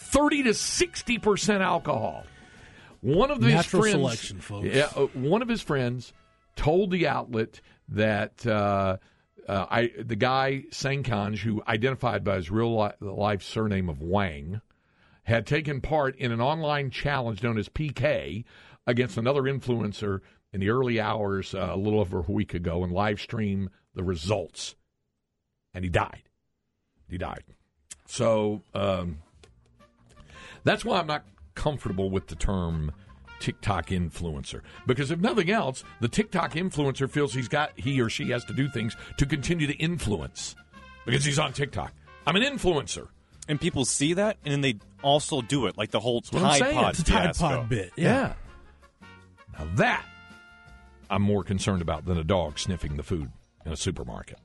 [0.00, 2.24] 30 to 60% alcohol.
[3.00, 4.66] One of his Natural friends, selection, folks.
[4.66, 6.12] Yeah, uh, one of his friends
[6.56, 8.98] told the outlet that uh,
[9.48, 14.60] uh, I the guy Sangkanj, who identified by his real li- life surname of Wang,
[15.30, 18.44] had taken part in an online challenge known as PK
[18.86, 20.20] against another influencer
[20.52, 24.02] in the early hours uh, a little over a week ago and live stream the
[24.02, 24.74] results.
[25.72, 26.24] And he died.
[27.08, 27.44] He died.
[28.06, 29.18] So um,
[30.64, 32.92] that's why I'm not comfortable with the term
[33.38, 38.30] TikTok influencer because if nothing else, the TikTok influencer feels he's got he or she
[38.30, 40.56] has to do things to continue to influence
[41.06, 41.92] because he's on TikTok.
[42.26, 43.08] I'm an influencer.
[43.50, 46.50] And people see that, and then they also do it, like the whole what I'm
[46.50, 46.74] Tide saying.
[46.76, 47.34] Pod It's It's a Tide.
[47.34, 47.92] Pod bit.
[47.96, 48.34] Yeah.
[49.58, 50.06] Now that
[51.10, 53.28] I'm more concerned about than a dog sniffing the food
[53.66, 54.38] in a supermarket.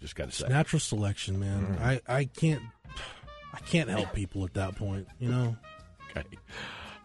[0.00, 0.48] Just got to say.
[0.48, 1.78] Natural selection, man.
[1.80, 2.62] I, I can't
[3.54, 5.56] I can't help people at that point, you know.
[6.10, 6.26] Okay.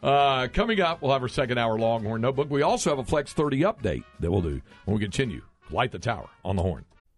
[0.02, 2.50] Uh, coming up, we'll have our second hour Longhorn Notebook.
[2.50, 5.44] We also have a Flex 30 update that we'll do when we continue.
[5.70, 6.84] Light the tower on the horn.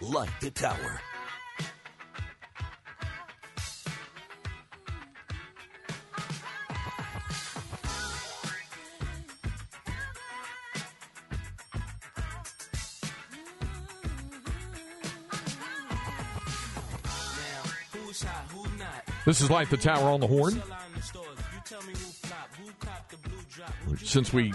[0.00, 1.00] Light the tower.
[19.24, 20.60] This is Light the Tower on the Horn.
[24.02, 24.52] Since we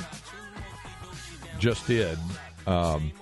[1.58, 2.18] just did
[2.68, 3.14] um,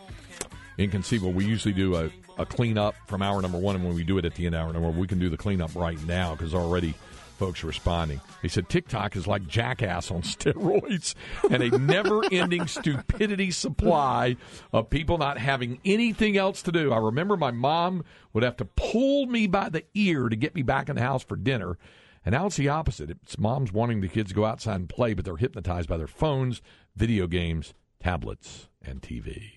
[0.78, 4.18] Inconceivable, we usually do a, a cleanup from hour number one, and when we do
[4.18, 6.36] it at the end of hour number one, we can do the cleanup right now
[6.36, 6.94] because already
[7.38, 8.22] folks are responding.
[8.42, 11.16] They said TikTok is like jackass on steroids
[11.50, 14.38] and a never ending stupidity supply
[14.72, 16.92] of people not having anything else to do.
[16.92, 20.62] I remember my mom would have to pull me by the ear to get me
[20.62, 21.78] back in the house for dinner.
[22.26, 23.12] And now it's the opposite.
[23.12, 26.08] It's moms wanting the kids to go outside and play, but they're hypnotized by their
[26.08, 26.62] phones,
[26.96, 29.55] video games, tablets, and TVs.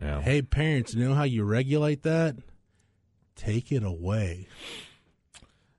[0.00, 0.20] Yeah.
[0.20, 2.36] Hey parents, you know how you regulate that?
[3.34, 4.48] Take it away.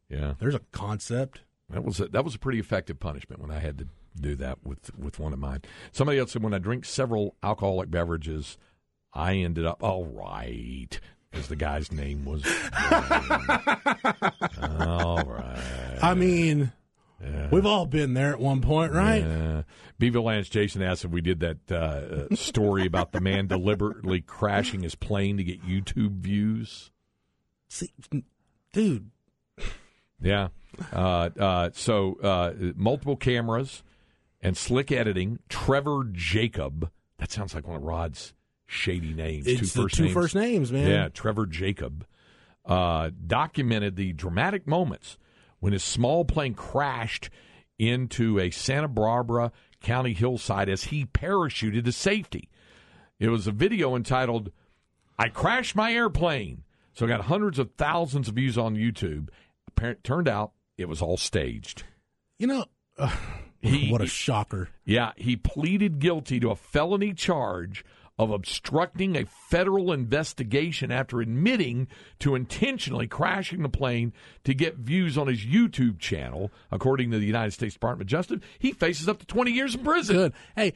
[0.09, 0.33] Yeah.
[0.39, 1.41] There's a concept.
[1.69, 3.87] That was a, that was a pretty effective punishment when I had to
[4.19, 5.61] do that with with one of mine.
[5.91, 8.57] Somebody else said when I drink several alcoholic beverages,
[9.13, 10.99] I ended up all right
[11.31, 12.43] because the guy's name was.
[14.79, 15.99] all right.
[16.01, 16.71] I mean,
[17.51, 19.23] we've all been there at one point, right?
[19.23, 19.61] Yeah.
[19.99, 21.75] Beaver Lance Jason asked if we did that uh,
[22.31, 26.91] uh, story about the man deliberately crashing his plane to get YouTube views.
[27.69, 27.91] See,
[28.73, 29.09] dude,
[30.21, 30.49] Yeah.
[30.93, 33.83] Uh, uh, so uh, multiple cameras
[34.41, 35.39] and slick editing.
[35.49, 36.91] Trevor Jacob.
[37.17, 38.33] That sounds like one of Rod's
[38.67, 39.47] shady names.
[39.47, 40.13] it's two the first two names.
[40.13, 40.87] first names, man.
[40.87, 42.05] Yeah, Trevor Jacob
[42.65, 45.17] uh, documented the dramatic moments
[45.67, 47.29] when his small plane crashed
[47.77, 49.51] into a Santa Barbara
[49.81, 52.47] County hillside as he parachuted to safety.
[53.19, 54.53] It was a video entitled
[55.19, 59.27] "I Crashed My Airplane." So it got hundreds of thousands of views on YouTube.
[59.67, 61.83] Apparent, turned out it was all staged.
[62.39, 62.65] You know,
[62.97, 63.13] uh,
[63.59, 64.69] He- what a shocker.
[64.85, 67.83] Yeah, he pleaded guilty to a felony charge
[68.17, 71.87] of obstructing a federal investigation after admitting
[72.19, 74.11] to intentionally crashing the plane
[74.43, 76.51] to get views on his YouTube channel.
[76.71, 79.83] According to the United States Department of Justice, he faces up to 20 years in
[79.83, 80.15] prison.
[80.15, 80.33] Good.
[80.55, 80.73] Hey,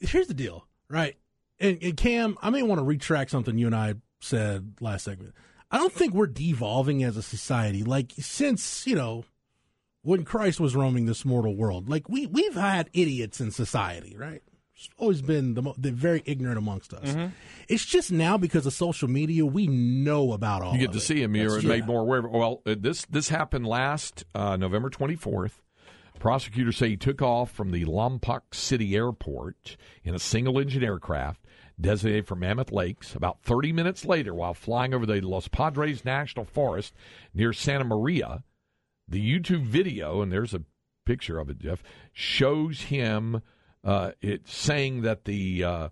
[0.00, 1.16] here's the deal, right?
[1.60, 5.34] And, and Cam, I may want to retract something you and I said last segment.
[5.70, 7.82] I don't think we're devolving as a society.
[7.82, 9.24] Like since you know
[10.02, 14.42] when Christ was roaming this mortal world, like we we've had idiots in society, right?
[14.98, 17.30] Always been the, mo- the very ignorant amongst us.
[17.68, 20.72] It's just now because of social media, we know about all.
[20.72, 21.02] You get of to it.
[21.02, 21.36] see him.
[21.36, 22.18] You're That's- made more aware.
[22.20, 25.52] Of, well, uh, this this happened last uh, November 24th.
[26.18, 31.44] Prosecutors say he took off from the Lompoc City Airport in a single engine aircraft
[31.80, 33.14] designated for Mammoth Lakes.
[33.14, 36.94] About 30 minutes later, while flying over the Los Padres National Forest
[37.34, 38.44] near Santa Maria,
[39.08, 40.62] the YouTube video, and there's a
[41.04, 41.82] picture of it, Jeff,
[42.12, 43.42] shows him
[43.84, 45.88] uh, it saying that the uh,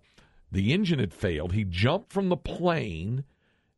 [0.51, 1.53] the engine had failed.
[1.53, 3.23] He jumped from the plane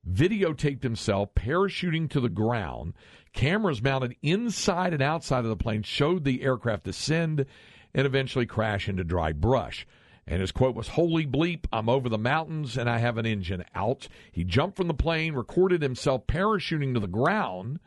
[0.10, 2.93] videotaped himself parachuting to the ground.
[3.32, 7.45] Cameras mounted inside and outside of the plane showed the aircraft descend
[7.93, 9.88] and eventually crash into dry brush.
[10.26, 13.65] And his quote was, Holy bleep, I'm over the mountains and I have an engine
[13.76, 14.08] out.
[14.32, 17.80] He jumped from the plane, recorded himself parachuting to the ground.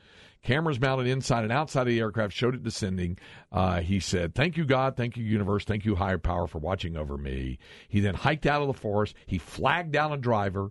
[0.47, 3.19] Cameras mounted inside and outside of the aircraft showed it descending.
[3.51, 4.97] Uh, he said, Thank you, God.
[4.97, 5.65] Thank you, universe.
[5.65, 7.59] Thank you, higher power, for watching over me.
[7.89, 9.17] He then hiked out of the forest.
[9.27, 10.71] He flagged down a driver.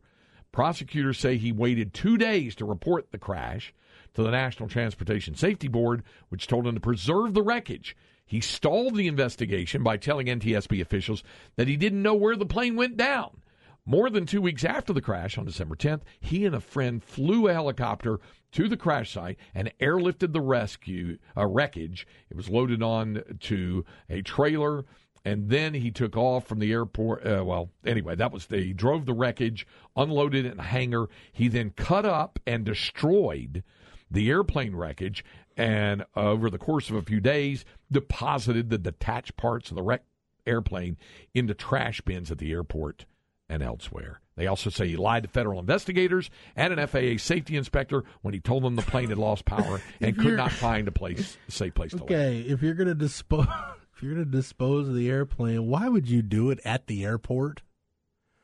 [0.53, 3.73] Prosecutors say he waited two days to report the crash
[4.13, 7.97] to the National Transportation Safety Board, which told him to preserve the wreckage.
[8.25, 11.21] He stalled the investigation by telling NTSB officials
[11.57, 13.41] that he didn't know where the plane went down.
[13.87, 17.47] More than two weeks after the crash on December 10th, he and a friend flew
[17.47, 18.19] a helicopter
[18.53, 22.07] to the crash site and airlifted the rescue uh, wreckage.
[22.31, 24.85] It was loaded on to a trailer,
[25.23, 27.27] and then he took off from the airport.
[27.27, 31.07] Uh, well, anyway, that was the, he drove the wreckage, unloaded it in a hangar.
[31.31, 33.63] He then cut up and destroyed
[34.09, 35.23] the airplane wreckage,
[35.55, 39.83] and uh, over the course of a few days, deposited the detached parts of the
[39.83, 40.07] wrecked
[40.47, 40.97] airplane
[41.35, 43.05] into trash bins at the airport
[43.49, 44.19] and elsewhere.
[44.35, 48.39] They also say he lied to federal investigators and an FAA safety inspector when he
[48.39, 51.73] told them the plane had lost power and could not find a place, a safe
[51.73, 52.11] place to land.
[52.11, 53.47] Okay, if you're gonna dispose,
[53.95, 57.61] if you're gonna dispose of the airplane, why would you do it at the airport?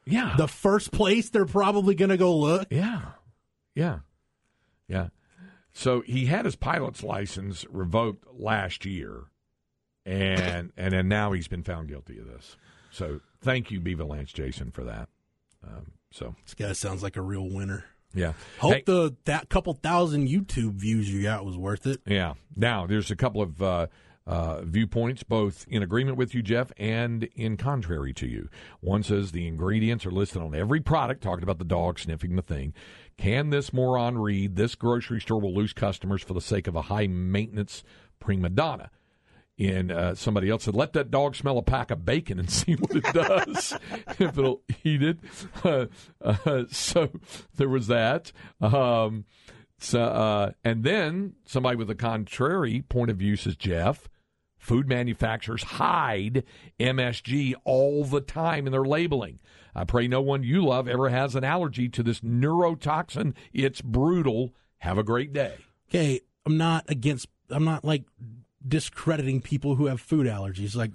[0.06, 2.68] Yeah, The first place they're probably gonna go look.
[2.72, 3.02] yeah,
[3.76, 4.00] yeah,
[4.88, 5.08] yeah.
[5.74, 9.26] So he had his pilot's license revoked last year,
[10.06, 12.58] and and then now he's been found guilty of this.
[12.92, 15.10] So thank you, Beaver Lance Jason, for that.
[15.65, 17.86] Um, so This guy sounds like a real winner.
[18.13, 22.01] yeah, Hope Hey- the that couple thousand YouTube views you got was worth it.
[22.06, 22.34] Yeah.
[22.56, 23.88] Now, there's a couple of uh,
[24.27, 28.49] uh, viewpoints, both in agreement with you, Jeff, and in contrary to you.
[28.80, 32.41] One says the ingredients are listed on every product, talking about the dog sniffing the
[32.41, 32.73] thing.
[33.17, 36.84] Can this moron read this grocery store will lose customers for the sake of a
[36.84, 37.84] high maintenance
[38.19, 38.89] prima donna?
[39.62, 42.74] And uh, somebody else said, let that dog smell a pack of bacon and see
[42.74, 43.78] what it does
[44.19, 45.19] if it'll eat it.
[45.63, 45.86] Uh,
[46.21, 47.12] uh, so
[47.56, 48.32] there was that.
[48.60, 49.26] Um,
[49.78, 54.10] so, uh, and then somebody with a contrary point of view says, Jeff,
[54.58, 56.43] food manufacturers hide
[56.80, 59.39] MSG all the time in their labeling.
[59.76, 63.36] I pray no one you love ever has an allergy to this neurotoxin.
[63.54, 64.56] It's brutal.
[64.80, 65.56] Have a great day.
[65.89, 67.28] Okay, I'm not against.
[67.50, 68.04] I'm not like
[68.67, 70.76] discrediting people who have food allergies.
[70.76, 70.91] Like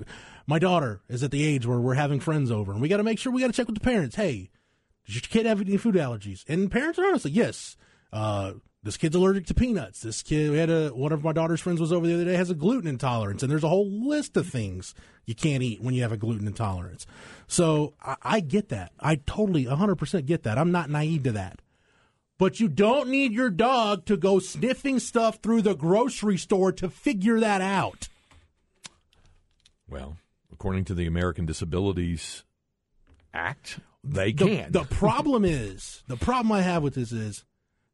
[0.47, 3.05] my daughter is at the age where we're having friends over, and we got to
[3.05, 4.17] make sure we got to check with the parents.
[4.17, 4.51] Hey,
[5.07, 6.45] does your kid have any food allergies?
[6.49, 7.77] And parents are honest, like yes.
[8.13, 10.01] Uh, this kid's allergic to peanuts.
[10.01, 12.35] This kid, we had a one of my daughter's friends was over the other day
[12.35, 15.93] has a gluten intolerance, and there's a whole list of things you can't eat when
[15.93, 17.05] you have a gluten intolerance.
[17.49, 18.93] So I, I get that.
[19.01, 20.57] I totally 100% get that.
[20.57, 21.61] I'm not naive to that.
[22.39, 26.91] But you don't need your dog to go sniffing stuff through the grocery store to
[26.91, 28.09] figure that out.
[29.89, 30.19] Well,
[30.53, 32.45] according to the American Disabilities
[33.33, 34.73] Act, they The, can.
[34.73, 37.45] the problem is, the problem I have with this is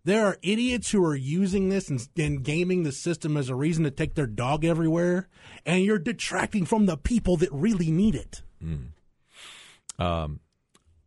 [0.04, 3.84] there are idiots who are using this and, and gaming the system as a reason
[3.84, 5.28] to take their dog everywhere,
[5.64, 8.42] and you're detracting from the people that really need it.
[9.98, 10.40] um,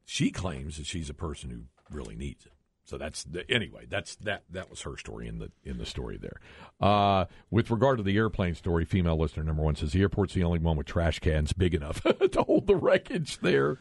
[0.05, 2.51] she claims that she's a person who really needs it.
[2.87, 3.87] So that's the, anyway.
[3.89, 4.43] That's that.
[4.49, 6.39] That was her story in the in the story there.
[6.79, 10.43] Uh, with regard to the airplane story, female listener number one says the airport's the
[10.43, 13.79] only one with trash cans big enough to hold the wreckage there.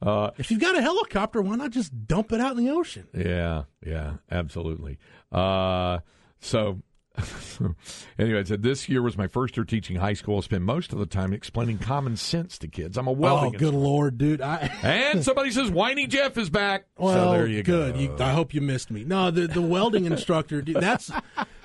[0.00, 3.06] Uh, If you've got a helicopter, why not just dump it out in the ocean?
[3.14, 4.98] yeah, yeah, absolutely.
[5.30, 5.98] Uh,
[6.40, 6.80] so,
[8.18, 10.38] anyway, it said this year was my first year teaching high school.
[10.38, 12.96] I spent most of the time explaining common sense to kids.
[12.96, 14.40] I'm a welding oh, good lord, dude!
[14.40, 16.86] I And somebody says Whiny Jeff is back.
[16.96, 17.94] Well, so there you good.
[17.94, 18.00] go.
[18.00, 19.04] You, I hope you missed me.
[19.04, 20.62] No, the the welding instructor.
[20.62, 21.10] Dude, that's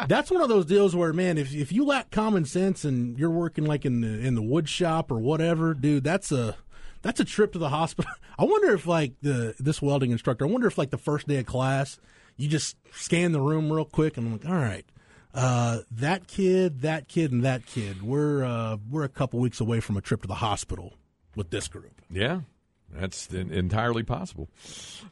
[0.08, 3.30] that's one of those deals where, man, if if you lack common sense and you're
[3.30, 6.56] working like in the in the wood shop or whatever, dude, that's a
[7.02, 8.12] that's a trip to the hospital.
[8.40, 10.46] I wonder if like the this welding instructor.
[10.46, 12.00] I wonder if like the first day of class,
[12.38, 14.86] you just scan the room real quick and I'm like, all right.
[15.34, 18.04] Uh, that kid, that kid, and that kid.
[18.04, 20.94] We're uh, we're a couple weeks away from a trip to the hospital
[21.36, 22.02] with this group.
[22.10, 22.42] Yeah,
[22.94, 24.50] that's en- entirely possible.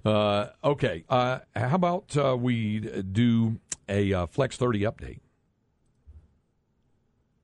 [0.03, 5.19] Uh, okay, uh, how about uh, we do a uh, Flex 30 update?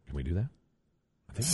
[0.08, 0.48] Can we do that?
[1.30, 1.48] I think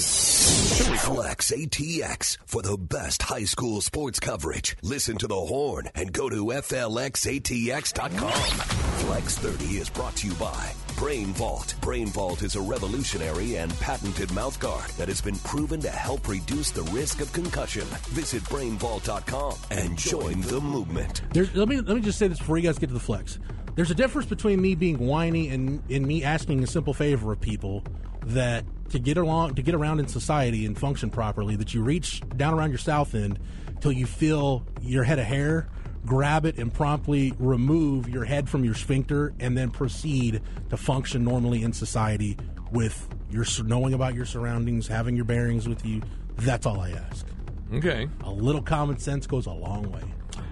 [0.51, 4.75] Flex ATX for the best high school sports coverage.
[4.81, 8.31] Listen to the horn and go to FLXATX.com.
[8.31, 11.75] Flex 30 is brought to you by Brain Vault.
[11.81, 16.71] Brain Vault is a revolutionary and patented mouthguard that has been proven to help reduce
[16.71, 17.85] the risk of concussion.
[18.09, 21.21] Visit brainvault.com and join the movement.
[21.33, 23.39] Let me let me just say this before you guys get to the flex.
[23.75, 27.39] There's a difference between me being whiny and, and me asking a simple favor of
[27.39, 27.85] people
[28.25, 32.21] that to get along to get around in society and function properly that you reach
[32.37, 33.39] down around your south end
[33.79, 35.67] till you feel your head of hair
[36.05, 41.23] grab it and promptly remove your head from your sphincter and then proceed to function
[41.23, 42.35] normally in society
[42.71, 46.01] with your knowing about your surroundings having your bearings with you
[46.37, 47.25] that's all i ask
[47.73, 48.09] Okay.
[48.23, 50.01] a little common sense goes a long way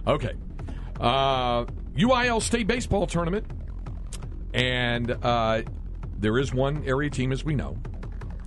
[0.07, 0.33] Okay.
[0.99, 1.65] Uh,
[1.95, 3.45] UIL State Baseball Tournament.
[4.53, 5.61] And uh,
[6.17, 7.77] there is one area team, as we know.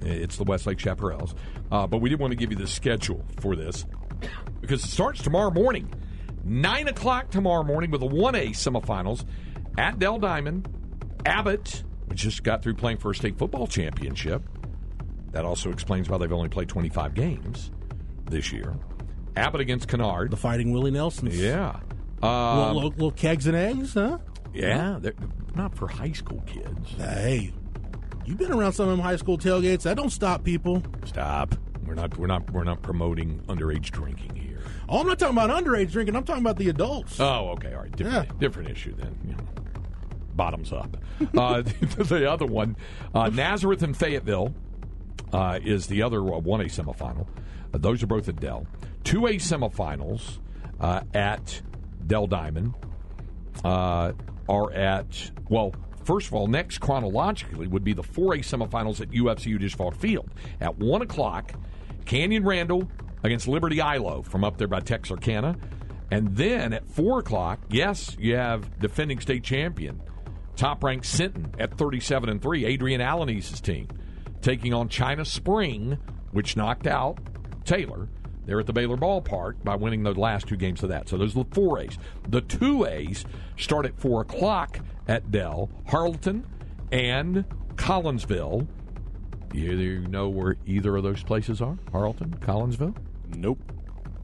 [0.04, 1.34] It's the Westlake Chaparrals.
[1.70, 3.84] Uh, but we did want to give you the schedule for this
[4.60, 5.92] because it starts tomorrow morning.
[6.44, 9.24] 9 o'clock tomorrow morning with the 1A semifinals
[9.78, 10.68] at Dell Diamond.
[11.24, 14.42] Abbott, which just got through playing for a state football championship.
[15.30, 17.70] That also explains why they've only played 25 games
[18.28, 18.74] this year.
[19.36, 20.30] Abbott against Kennard.
[20.30, 21.78] the fighting willie nelsons Yeah.
[22.20, 24.18] little, Um, little, little kegs and eggs huh
[24.52, 25.14] yeah, they're
[25.54, 26.90] not for high school kids.
[26.98, 27.52] Hey,
[28.24, 29.82] you've been around some of them high school tailgates.
[29.82, 30.82] That don't stop people.
[31.04, 31.54] Stop.
[31.86, 32.16] We're not.
[32.16, 32.50] We're not.
[32.50, 34.60] We're not promoting underage drinking here.
[34.88, 36.16] Oh, I'm not talking about underage drinking.
[36.16, 37.18] I'm talking about the adults.
[37.20, 37.72] Oh, okay.
[37.74, 37.92] All right.
[37.96, 38.32] Different, Yeah.
[38.38, 39.16] different issue then.
[39.24, 39.44] You know,
[40.34, 40.96] bottoms up.
[41.36, 41.62] uh,
[41.98, 42.76] the other one,
[43.14, 44.54] uh, Nazareth and Fayetteville,
[45.32, 47.26] uh, is the other uh, 1A semifinal.
[47.74, 48.66] Uh, those are both at Dell.
[49.04, 50.38] 2A semifinals
[50.80, 51.62] uh, at
[52.06, 52.74] Dell Diamond
[53.64, 54.12] uh,
[54.48, 55.74] are at, well,
[56.04, 60.30] first of all, next chronologically would be the 4A semifinals at UFC Disch Field.
[60.60, 61.52] At 1 o'clock,
[62.04, 62.88] Canyon Randall
[63.22, 65.56] against Liberty-Eylau from up there by Texarkana.
[66.10, 70.02] And then at 4 o'clock, yes, you have defending state champion,
[70.56, 73.88] top ranked Sinton at 37 and 3, Adrian Alaniz's team,
[74.42, 75.98] taking on China Spring,
[76.32, 77.18] which knocked out
[77.64, 78.08] Taylor.
[78.44, 81.08] They're at the Baylor Ballpark by winning the last two games of that.
[81.08, 81.96] So those are the four A's.
[82.28, 83.24] The two A's
[83.56, 86.46] start at four o'clock at Dell, Harleton,
[86.90, 87.44] and
[87.76, 88.66] Collinsville.
[89.52, 91.78] You know where either of those places are?
[91.90, 92.96] Harleton, Collinsville?
[93.36, 93.58] Nope.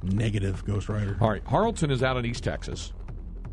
[0.02, 1.18] Negative, Ghost Rider.
[1.20, 2.92] All right, Harleton is out in East Texas.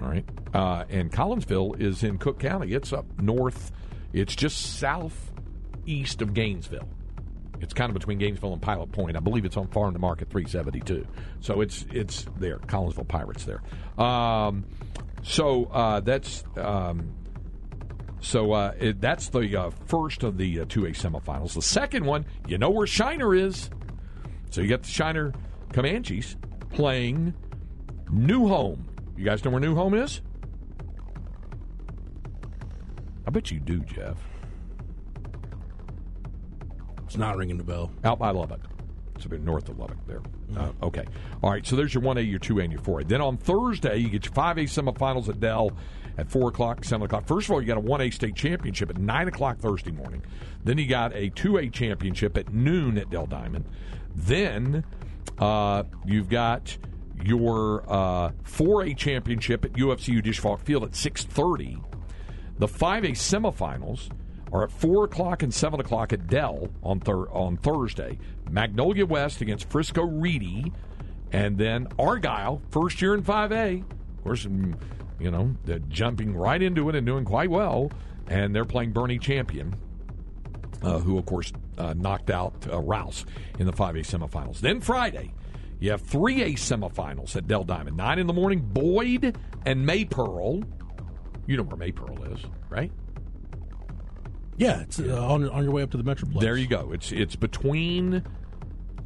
[0.02, 2.74] All right, uh, and Collinsville is in Cooke County.
[2.74, 3.72] It's up north.
[4.14, 6.88] It's just southeast of Gainesville.
[7.62, 9.16] It's kind of between Gainesville and Pilot Point.
[9.16, 11.06] I believe it's on Farm to Market 372.
[11.40, 12.60] So it's it's there.
[12.60, 13.62] Collinsville Pirates there.
[14.04, 14.66] Um,
[15.24, 17.14] so uh, that's um,
[18.20, 21.54] so uh, it, that's the uh, first of the uh, 2A semifinals.
[21.54, 23.70] The second one, you know where Shiner is.
[24.50, 25.34] So you got the Shiner
[25.74, 26.36] Comanches
[26.72, 27.34] playing
[28.12, 28.88] New Home.
[29.18, 30.22] You guys know where New Home is?
[33.28, 34.18] I bet you do, Jeff.
[37.16, 37.92] It's not ringing the bell.
[38.04, 38.60] Out by Lubbock.
[39.16, 40.22] It's a bit north of Lubbock there.
[40.58, 41.06] Uh, okay.
[41.42, 41.66] All right.
[41.66, 43.08] So there's your 1A, your 2A, and your 4A.
[43.08, 45.72] Then on Thursday, you get your 5A semifinals at Dell
[46.18, 47.26] at 4 o'clock, 7 o'clock.
[47.26, 50.24] First of all, you got a 1A state championship at 9 o'clock Thursday morning.
[50.66, 53.64] Then you got a 2A championship at noon at Dell Diamond.
[54.14, 54.84] Then
[55.40, 56.78] uh, you've got
[57.24, 61.82] your uh, 4A championship at UFC Disch Falk Field at 6.30.
[62.60, 64.10] The 5A semifinals
[64.56, 68.18] are at 4 o'clock and 7 o'clock at Dell on, thir- on Thursday.
[68.50, 70.72] Magnolia West against Frisco Reedy.
[71.34, 73.82] And then Argyle, first year in 5A.
[73.82, 74.80] Of course, mm,
[75.20, 77.92] you know, they're jumping right into it and doing quite well.
[78.28, 79.76] And they're playing Boerne Champion,
[80.82, 83.26] uh, who, of course, uh, knocked out uh, Rouse
[83.60, 84.60] in the 5A semifinals.
[84.60, 85.34] Then Friday,
[85.80, 87.98] you have 3A semifinals at Dell Diamond.
[87.98, 90.66] 9 in the morning, Boyd and Maypearl.
[91.46, 92.40] You know where Maypearl is,
[92.70, 92.92] right?
[94.58, 96.40] Yeah, it's uh, on, on your way up to the Metroplex.
[96.42, 96.92] There you go.
[96.94, 98.24] It's it's between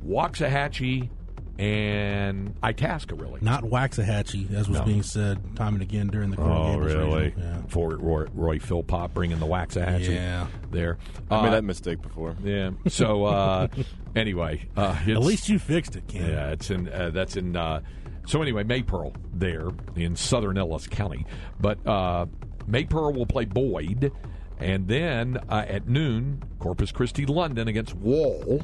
[0.05, 1.09] Waxahachie
[1.57, 3.39] and Itasca, really.
[3.41, 4.85] Not Waxahachie, as was No.
[4.85, 7.23] being said time and again during the Coral Oh, Gables really?
[7.25, 7.43] regional.
[7.51, 7.61] Yeah.
[7.67, 10.47] For Roy, Roy Philpott bringing the Waxahachie Yeah.
[10.71, 10.97] there.
[11.29, 12.35] I made Uh, that mistake before.
[12.43, 12.71] Yeah.
[12.87, 13.67] So uh,
[14.15, 16.29] anyway, uh, At it's- least you fixed it, Ken.
[16.29, 17.55] Yeah, it's in uh, that's in.
[17.57, 17.81] Uh,
[18.25, 21.25] so anyway, Maypearl there in southern Ellis County,
[21.59, 22.25] but uh,
[22.69, 24.11] Maypearl will play Boyd,
[24.59, 28.63] and then uh, at noon, Corpus Christi, London against Wall.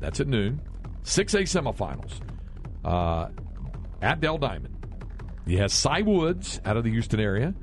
[0.00, 0.60] That's at noon.
[1.02, 2.20] Six A semifinals
[2.84, 3.28] uh,
[4.02, 4.74] at Dell Diamond.
[5.46, 7.54] You have Cy Woods out of the Houston area,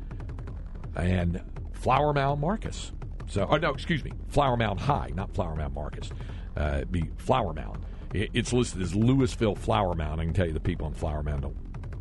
[0.95, 1.41] and
[1.73, 2.91] Flower Mound Marcus.
[3.27, 6.09] So, oh no, excuse me, Flower Mound High, not Flower Mound Marcus.
[6.57, 7.85] Uh, it'd be Flower Mound.
[8.13, 10.21] I- It's listed as Lewisville Flower Mound.
[10.21, 11.55] I can tell you the people in Flower Mound don't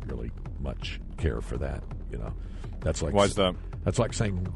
[0.07, 1.83] really much care for that.
[2.11, 2.33] You know,
[2.81, 3.55] that's like Why's that?
[3.83, 4.47] That's like saying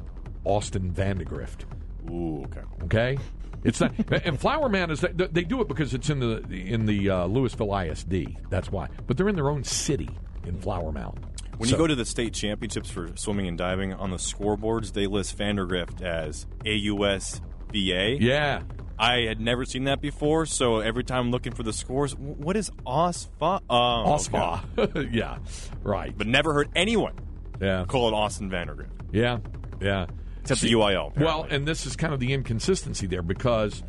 [0.45, 1.65] Austin Vandegrift.
[2.09, 2.61] Ooh, okay.
[2.85, 3.17] Okay,
[3.63, 3.93] it's not.
[4.25, 7.27] and Flower Mound is they they do it because it's in the in the uh,
[7.27, 8.37] Lewisville ISD.
[8.49, 8.87] That's why.
[9.07, 10.09] But they're in their own city
[10.45, 11.19] in Flower Mound.
[11.57, 14.93] When So- you go to the state championships for swimming and diving, on the scoreboards
[14.93, 18.17] they list Vandegrift as AUSVA.
[18.21, 18.61] yeah,
[18.97, 22.55] I had never seen that before, so every time I'm looking for the scores, what
[22.55, 23.61] is Osfa?
[23.69, 25.09] Oh, Osfa.
[25.13, 25.37] yeah,
[25.83, 26.17] right.
[26.17, 27.13] But never heard anyone
[27.61, 29.39] yeah, call it Austin Vandegrift, yeah,
[29.81, 30.05] yeah.
[30.51, 31.15] Except See, the UIL.
[31.17, 33.83] Well, and this is kind of the inconsistency there because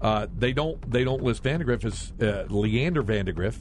[0.00, 3.60] uh, they don't they don't list Vandegrift as uh, Leander Vandegrift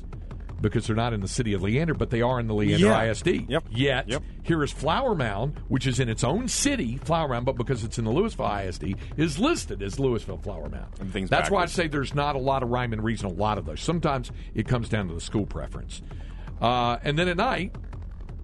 [0.62, 3.02] because they're not in the city of Leander, but they are in the Leander Yeah.
[3.12, 3.50] ISD.
[3.50, 3.66] Yep.
[3.70, 4.24] Yet Yep.
[4.44, 7.98] here is Flower Mound, which is in its own city, Flower Mound, but because it's
[7.98, 10.88] in the Lewisville ISD, is listed as Lewisville Flower Mound.
[11.02, 13.26] Everything's That's why I say there's not a lot of rhyme and reason.
[13.30, 13.82] A lot of those.
[13.82, 16.02] Sometimes it comes down to the school preference.
[16.62, 17.76] Uh, and then at night,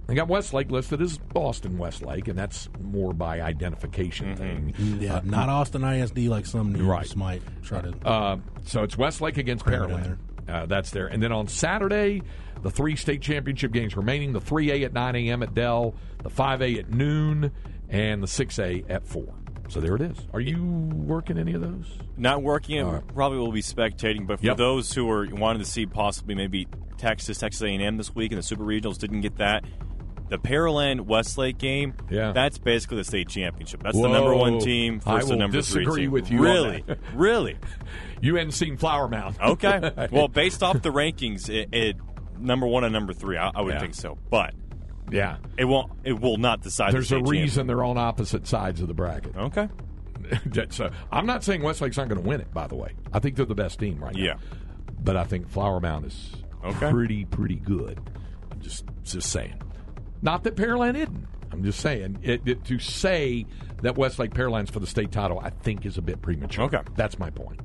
[0.10, 4.74] they got Westlake listed as Boston Westlake, and that's more by identification thing.
[4.99, 7.16] Yeah, not Austin ISD like some news Right.
[7.16, 7.93] might try to.
[8.07, 10.18] Uh, so it's Westlake against Cram it Pearland.
[10.47, 11.05] Uh, that's there.
[11.07, 12.24] And then on Saturday,
[12.64, 15.43] the three state championship games remaining the 3A at 9 a.m.
[15.43, 15.93] at Dell,
[16.24, 17.51] the 5A at noon,
[17.88, 19.24] and the 6A at 4.
[19.68, 20.18] So there it is.
[20.34, 21.86] Are you working any of those?
[22.18, 23.07] not working, All right.
[23.14, 24.26] probably will be spectating.
[24.28, 24.57] But for Yep.
[24.57, 28.41] those who are wanting to see possibly maybe Texas, Texas A&M this week in the
[28.43, 29.64] Super Regionals, didn't get that.
[30.30, 32.32] The Pearland Westlake game, Yeah.
[32.32, 33.82] that's basically the state championship.
[33.84, 36.12] That's the number one team I versus the will number three team.
[36.12, 37.58] with you Really, really.
[38.22, 39.36] You hadn't seen Flower Mound.
[39.42, 39.92] Okay.
[40.12, 41.96] well, based off the rankings, it, it
[42.38, 43.80] number one and number three, I, I would Yeah.
[43.80, 44.18] think so.
[44.30, 44.54] But
[45.12, 45.38] yeah.
[45.58, 45.92] it won't.
[46.04, 46.94] It will not decide.
[46.94, 49.36] There's the a reason they're on opposite sides of the bracket.
[49.36, 49.68] Okay.
[50.70, 52.92] so I'm not saying Westlake's not going to win it, by the way.
[53.14, 54.22] I think they're the best team right now.
[54.22, 54.34] Yeah.
[55.02, 56.32] But I think Flower Mound is
[56.64, 56.92] Okay.
[56.92, 58.00] pretty, pretty good.
[58.52, 59.56] I'm just, just saying.
[60.22, 61.28] Not that Pearland isn't.
[61.51, 63.45] I'm just saying it, it- to say
[63.82, 66.65] that Westlake Pearland's for the state title, I think is a bit premature.
[66.65, 66.82] Okay.
[66.95, 67.59] that's my point.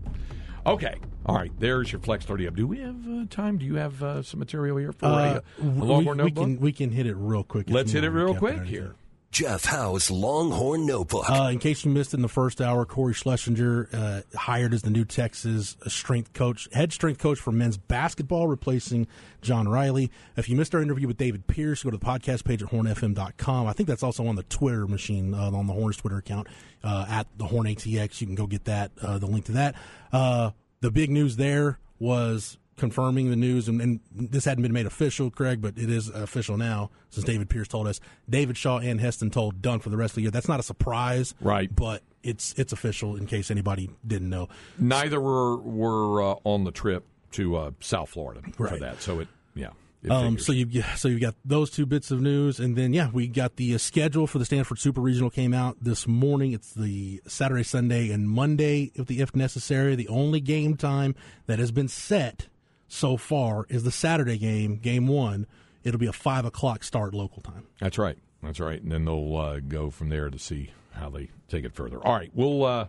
[0.67, 0.95] Okay,
[1.27, 1.53] all right.
[1.59, 2.55] There's your flex thirty up.
[2.57, 3.59] Do we have uh, time?
[3.59, 6.59] Do you have uh, some material here for Uh, a, a we, Longhorn we can
[6.61, 7.69] we can hit it real quick.
[7.69, 8.67] Let's hit it real quick that.
[8.67, 8.95] here.
[9.35, 11.29] Jeff Howe's Longhorn Notebook.
[11.29, 14.91] Uh, in case you missed in the first hour, Corey Schlesinger uh, hired as the
[14.91, 19.09] new Texas strength coach, head strength coach for men's basketball, replacing
[19.43, 20.13] John Riley.
[20.37, 23.67] If you missed our interview with David Pierce, go to the podcast page at hornfm.com.
[23.67, 26.47] I think that's also on the Twitter machine, uh, on the Horn's Twitter account,
[26.85, 28.21] uh, at the Horn ATX.
[28.21, 29.75] You can go get that, uh, the link to that.
[30.13, 34.87] Uh, the big news there was confirming the news, and, and this hadn't been made
[34.87, 38.01] official, Craig, but it is official now since David Pierce told us.
[38.29, 40.31] David Shaw and Heston Tole done for the rest of the year.
[40.31, 41.75] That's not a surprise, Right.
[41.75, 44.49] But it's it's official in case anybody didn't know.
[44.79, 48.81] Neither were were uh, on the trip to uh, South Florida for Right.
[48.81, 49.03] that.
[49.03, 49.71] So it, yeah.
[50.03, 53.11] it Um, so you so you got those two bits of news, and then yeah,
[53.13, 56.53] we got the uh, schedule for the Stanford Super Regional came out this morning.
[56.53, 59.95] It's the Saturday, Sunday, and Monday, if the if necessary.
[59.95, 61.15] The only game time
[61.47, 62.49] that has been set
[62.89, 65.47] so far is the Saturday game, game one.
[65.83, 67.67] It'll be a five o'clock start local time.
[67.81, 68.19] That's right.
[68.43, 68.81] That's right.
[68.83, 71.99] And then they'll uh, go from there to see how they take it further.
[72.05, 72.87] All right, we'll uh,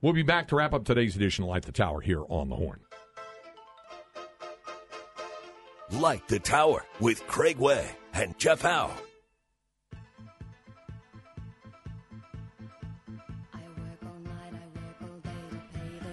[0.00, 2.56] we'll be back to wrap up today's edition of Light the Tower here on the
[2.56, 2.80] Horn.
[5.90, 8.92] Light the Tower with Craig Way and Jeff Howe.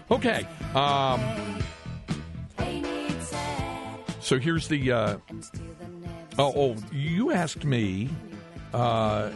[0.10, 0.48] Okay.
[0.74, 1.57] Um,
[4.28, 4.92] so here's the.
[4.92, 5.18] Uh,
[6.38, 8.10] oh, oh, you asked me
[8.74, 9.32] uh,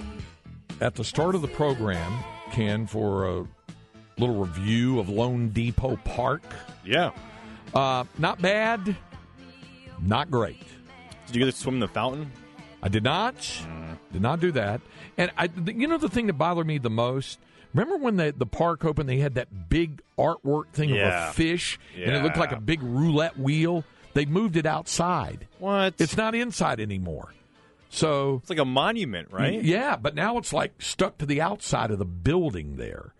[0.81, 2.11] at the start of the program,
[2.51, 3.47] Ken, for a
[4.17, 6.43] little review of loanDepot Park.
[6.83, 7.11] Yeah.
[7.73, 8.97] Uh, not bad,
[10.01, 10.61] not great.
[11.27, 12.29] Did you get to swim in the fountain?
[12.83, 13.35] I did not.
[14.11, 14.81] Did not do that.
[15.17, 17.39] And I, you know, the thing that bothered me the most.
[17.73, 19.07] Remember when the the park opened?
[19.07, 22.83] They had that big artwork thing of a fish, and it looked like a big
[22.83, 23.85] roulette wheel.
[24.13, 25.47] They moved it outside.
[25.59, 25.95] What?
[25.99, 27.33] It's not inside anymore.
[27.89, 29.61] So It's like a monument, right?
[29.61, 33.13] yeah, but now it's like stuck to the outside of the building there.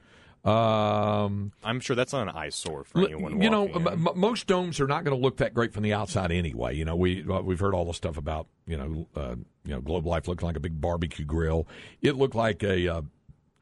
[0.44, 3.42] Um, I'm sure that's not an eyesore for anyone.
[3.42, 6.32] you know, m- most domes are not going to look that great from the outside
[6.32, 6.76] anyway.
[6.76, 9.36] You know, we uh, we've heard all the stuff about you know uh,
[9.66, 11.68] you know Globe Life looking like a big barbecue grill.
[12.02, 13.02] It looked like a uh,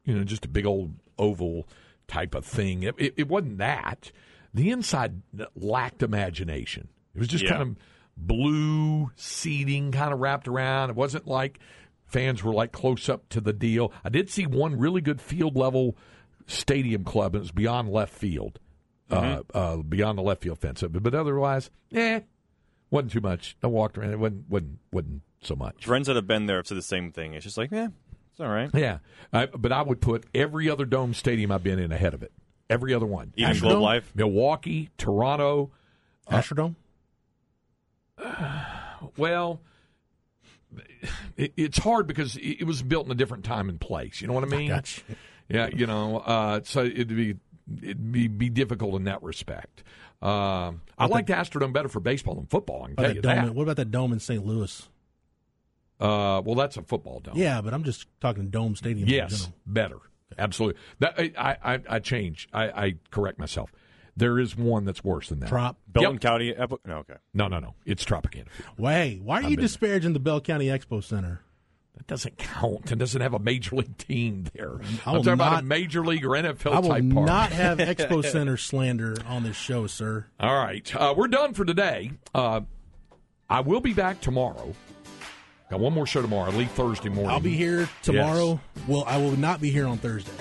[0.04, 1.68] you know just a big old oval
[2.08, 2.82] type of thing.
[2.82, 4.10] It, it, it wasn't that.
[4.54, 5.20] The inside
[5.54, 6.88] lacked imagination.
[7.14, 7.50] It was just Yeah.
[7.50, 7.76] kind of
[8.16, 10.90] blue seating, kind of wrapped around.
[10.90, 11.58] It wasn't like
[12.06, 13.92] fans were like close up to the deal.
[14.04, 15.96] I did see one really good field level
[16.46, 18.58] stadium club, and it was beyond left field,
[19.10, 20.82] uh, uh, beyond the left field fence.
[20.82, 22.20] But, but otherwise, eh,
[22.90, 23.56] wasn't too much.
[23.62, 24.10] I walked around.
[24.12, 25.86] It wasn't wasn't, wasn't so much.
[25.86, 27.34] Friends that have been there have said the same thing.
[27.34, 27.88] It's just like, yeah,
[28.32, 28.68] it's all right.
[28.74, 28.98] Yeah,
[29.32, 32.32] I, but I would put every other dome stadium I've been in ahead of it.
[32.68, 33.32] Every other one.
[33.36, 34.12] Even Astrodome, Globe Life?
[34.14, 35.70] Milwaukee, Toronto.
[36.30, 36.74] Astrodome.
[39.16, 39.60] Well,
[41.36, 44.20] it, it's hard because it, it was built in a different time and place.
[44.20, 44.68] You know what I mean?
[44.68, 45.00] Gotcha.
[45.48, 47.36] Yeah, you know, uh, so it'd be
[47.82, 49.82] it'd be, be difficult in that respect.
[50.20, 52.82] Um, I like the Astrodome better for baseball than football.
[52.84, 53.48] I can What tell about you that dome that.
[53.48, 54.44] in- what about that dome in St.
[54.44, 54.88] Louis?
[55.98, 57.34] Uh, well, that's a football dome.
[57.36, 59.08] Yeah, but I'm just talking dome stadium.
[59.08, 59.96] Yes, better.
[60.38, 60.80] Absolutely.
[61.00, 62.48] That I I, I change.
[62.52, 63.72] I, I correct myself.
[64.20, 65.48] There is one that's worse than that.
[65.48, 65.76] Trop.
[65.88, 66.20] Belton Yep.
[66.22, 66.54] County.
[66.54, 67.16] Epi- no, okay.
[67.34, 67.74] No, no, no.
[67.84, 68.48] It's Tropicana.
[68.50, 68.68] Field.
[68.78, 71.40] Wait, why are you been- disparaging the Bell County Expo Center?
[71.96, 72.90] That doesn't count.
[72.90, 74.70] and doesn't have a major league team there.
[74.70, 77.26] I I'm will talking about a not- major league or NFL I will type park.
[77.26, 80.26] not have Expo Center slander on this show, sir.
[80.38, 82.12] All right, uh, we're done for today.
[82.34, 82.60] Uh,
[83.50, 84.74] I will be back tomorrow.
[85.70, 86.50] Got one more show tomorrow.
[86.50, 87.30] I leave Thursday morning.
[87.30, 88.60] I'll be here tomorrow.
[88.88, 90.32] Well, I will not be here on Thursday.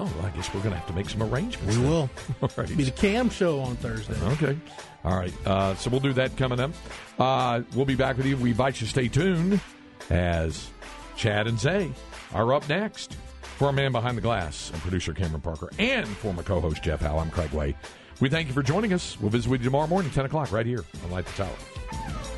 [0.00, 1.76] Oh, I guess we're going to have to make some arrangements.
[1.76, 1.90] We then.
[1.90, 2.10] will.
[2.42, 2.76] All right.
[2.76, 4.14] Be the Cam show on Thursday.
[4.32, 4.56] Okay.
[5.04, 5.32] All right.
[5.46, 6.70] Uh, so we'll do that coming up.
[7.18, 8.36] Uh, we'll be back with you.
[8.36, 9.60] We invite you to stay tuned
[10.08, 10.70] as
[11.16, 11.90] Chad and Zay
[12.32, 13.16] are up next.
[13.56, 17.00] For our man behind the glass and producer Cameron Parker and former co host Jeff
[17.00, 17.74] Howe, I'm Craig Way.
[18.20, 19.18] We thank you for joining us.
[19.20, 22.37] We'll visit with you tomorrow morning, 10 o'clock, right here on Light the Tower.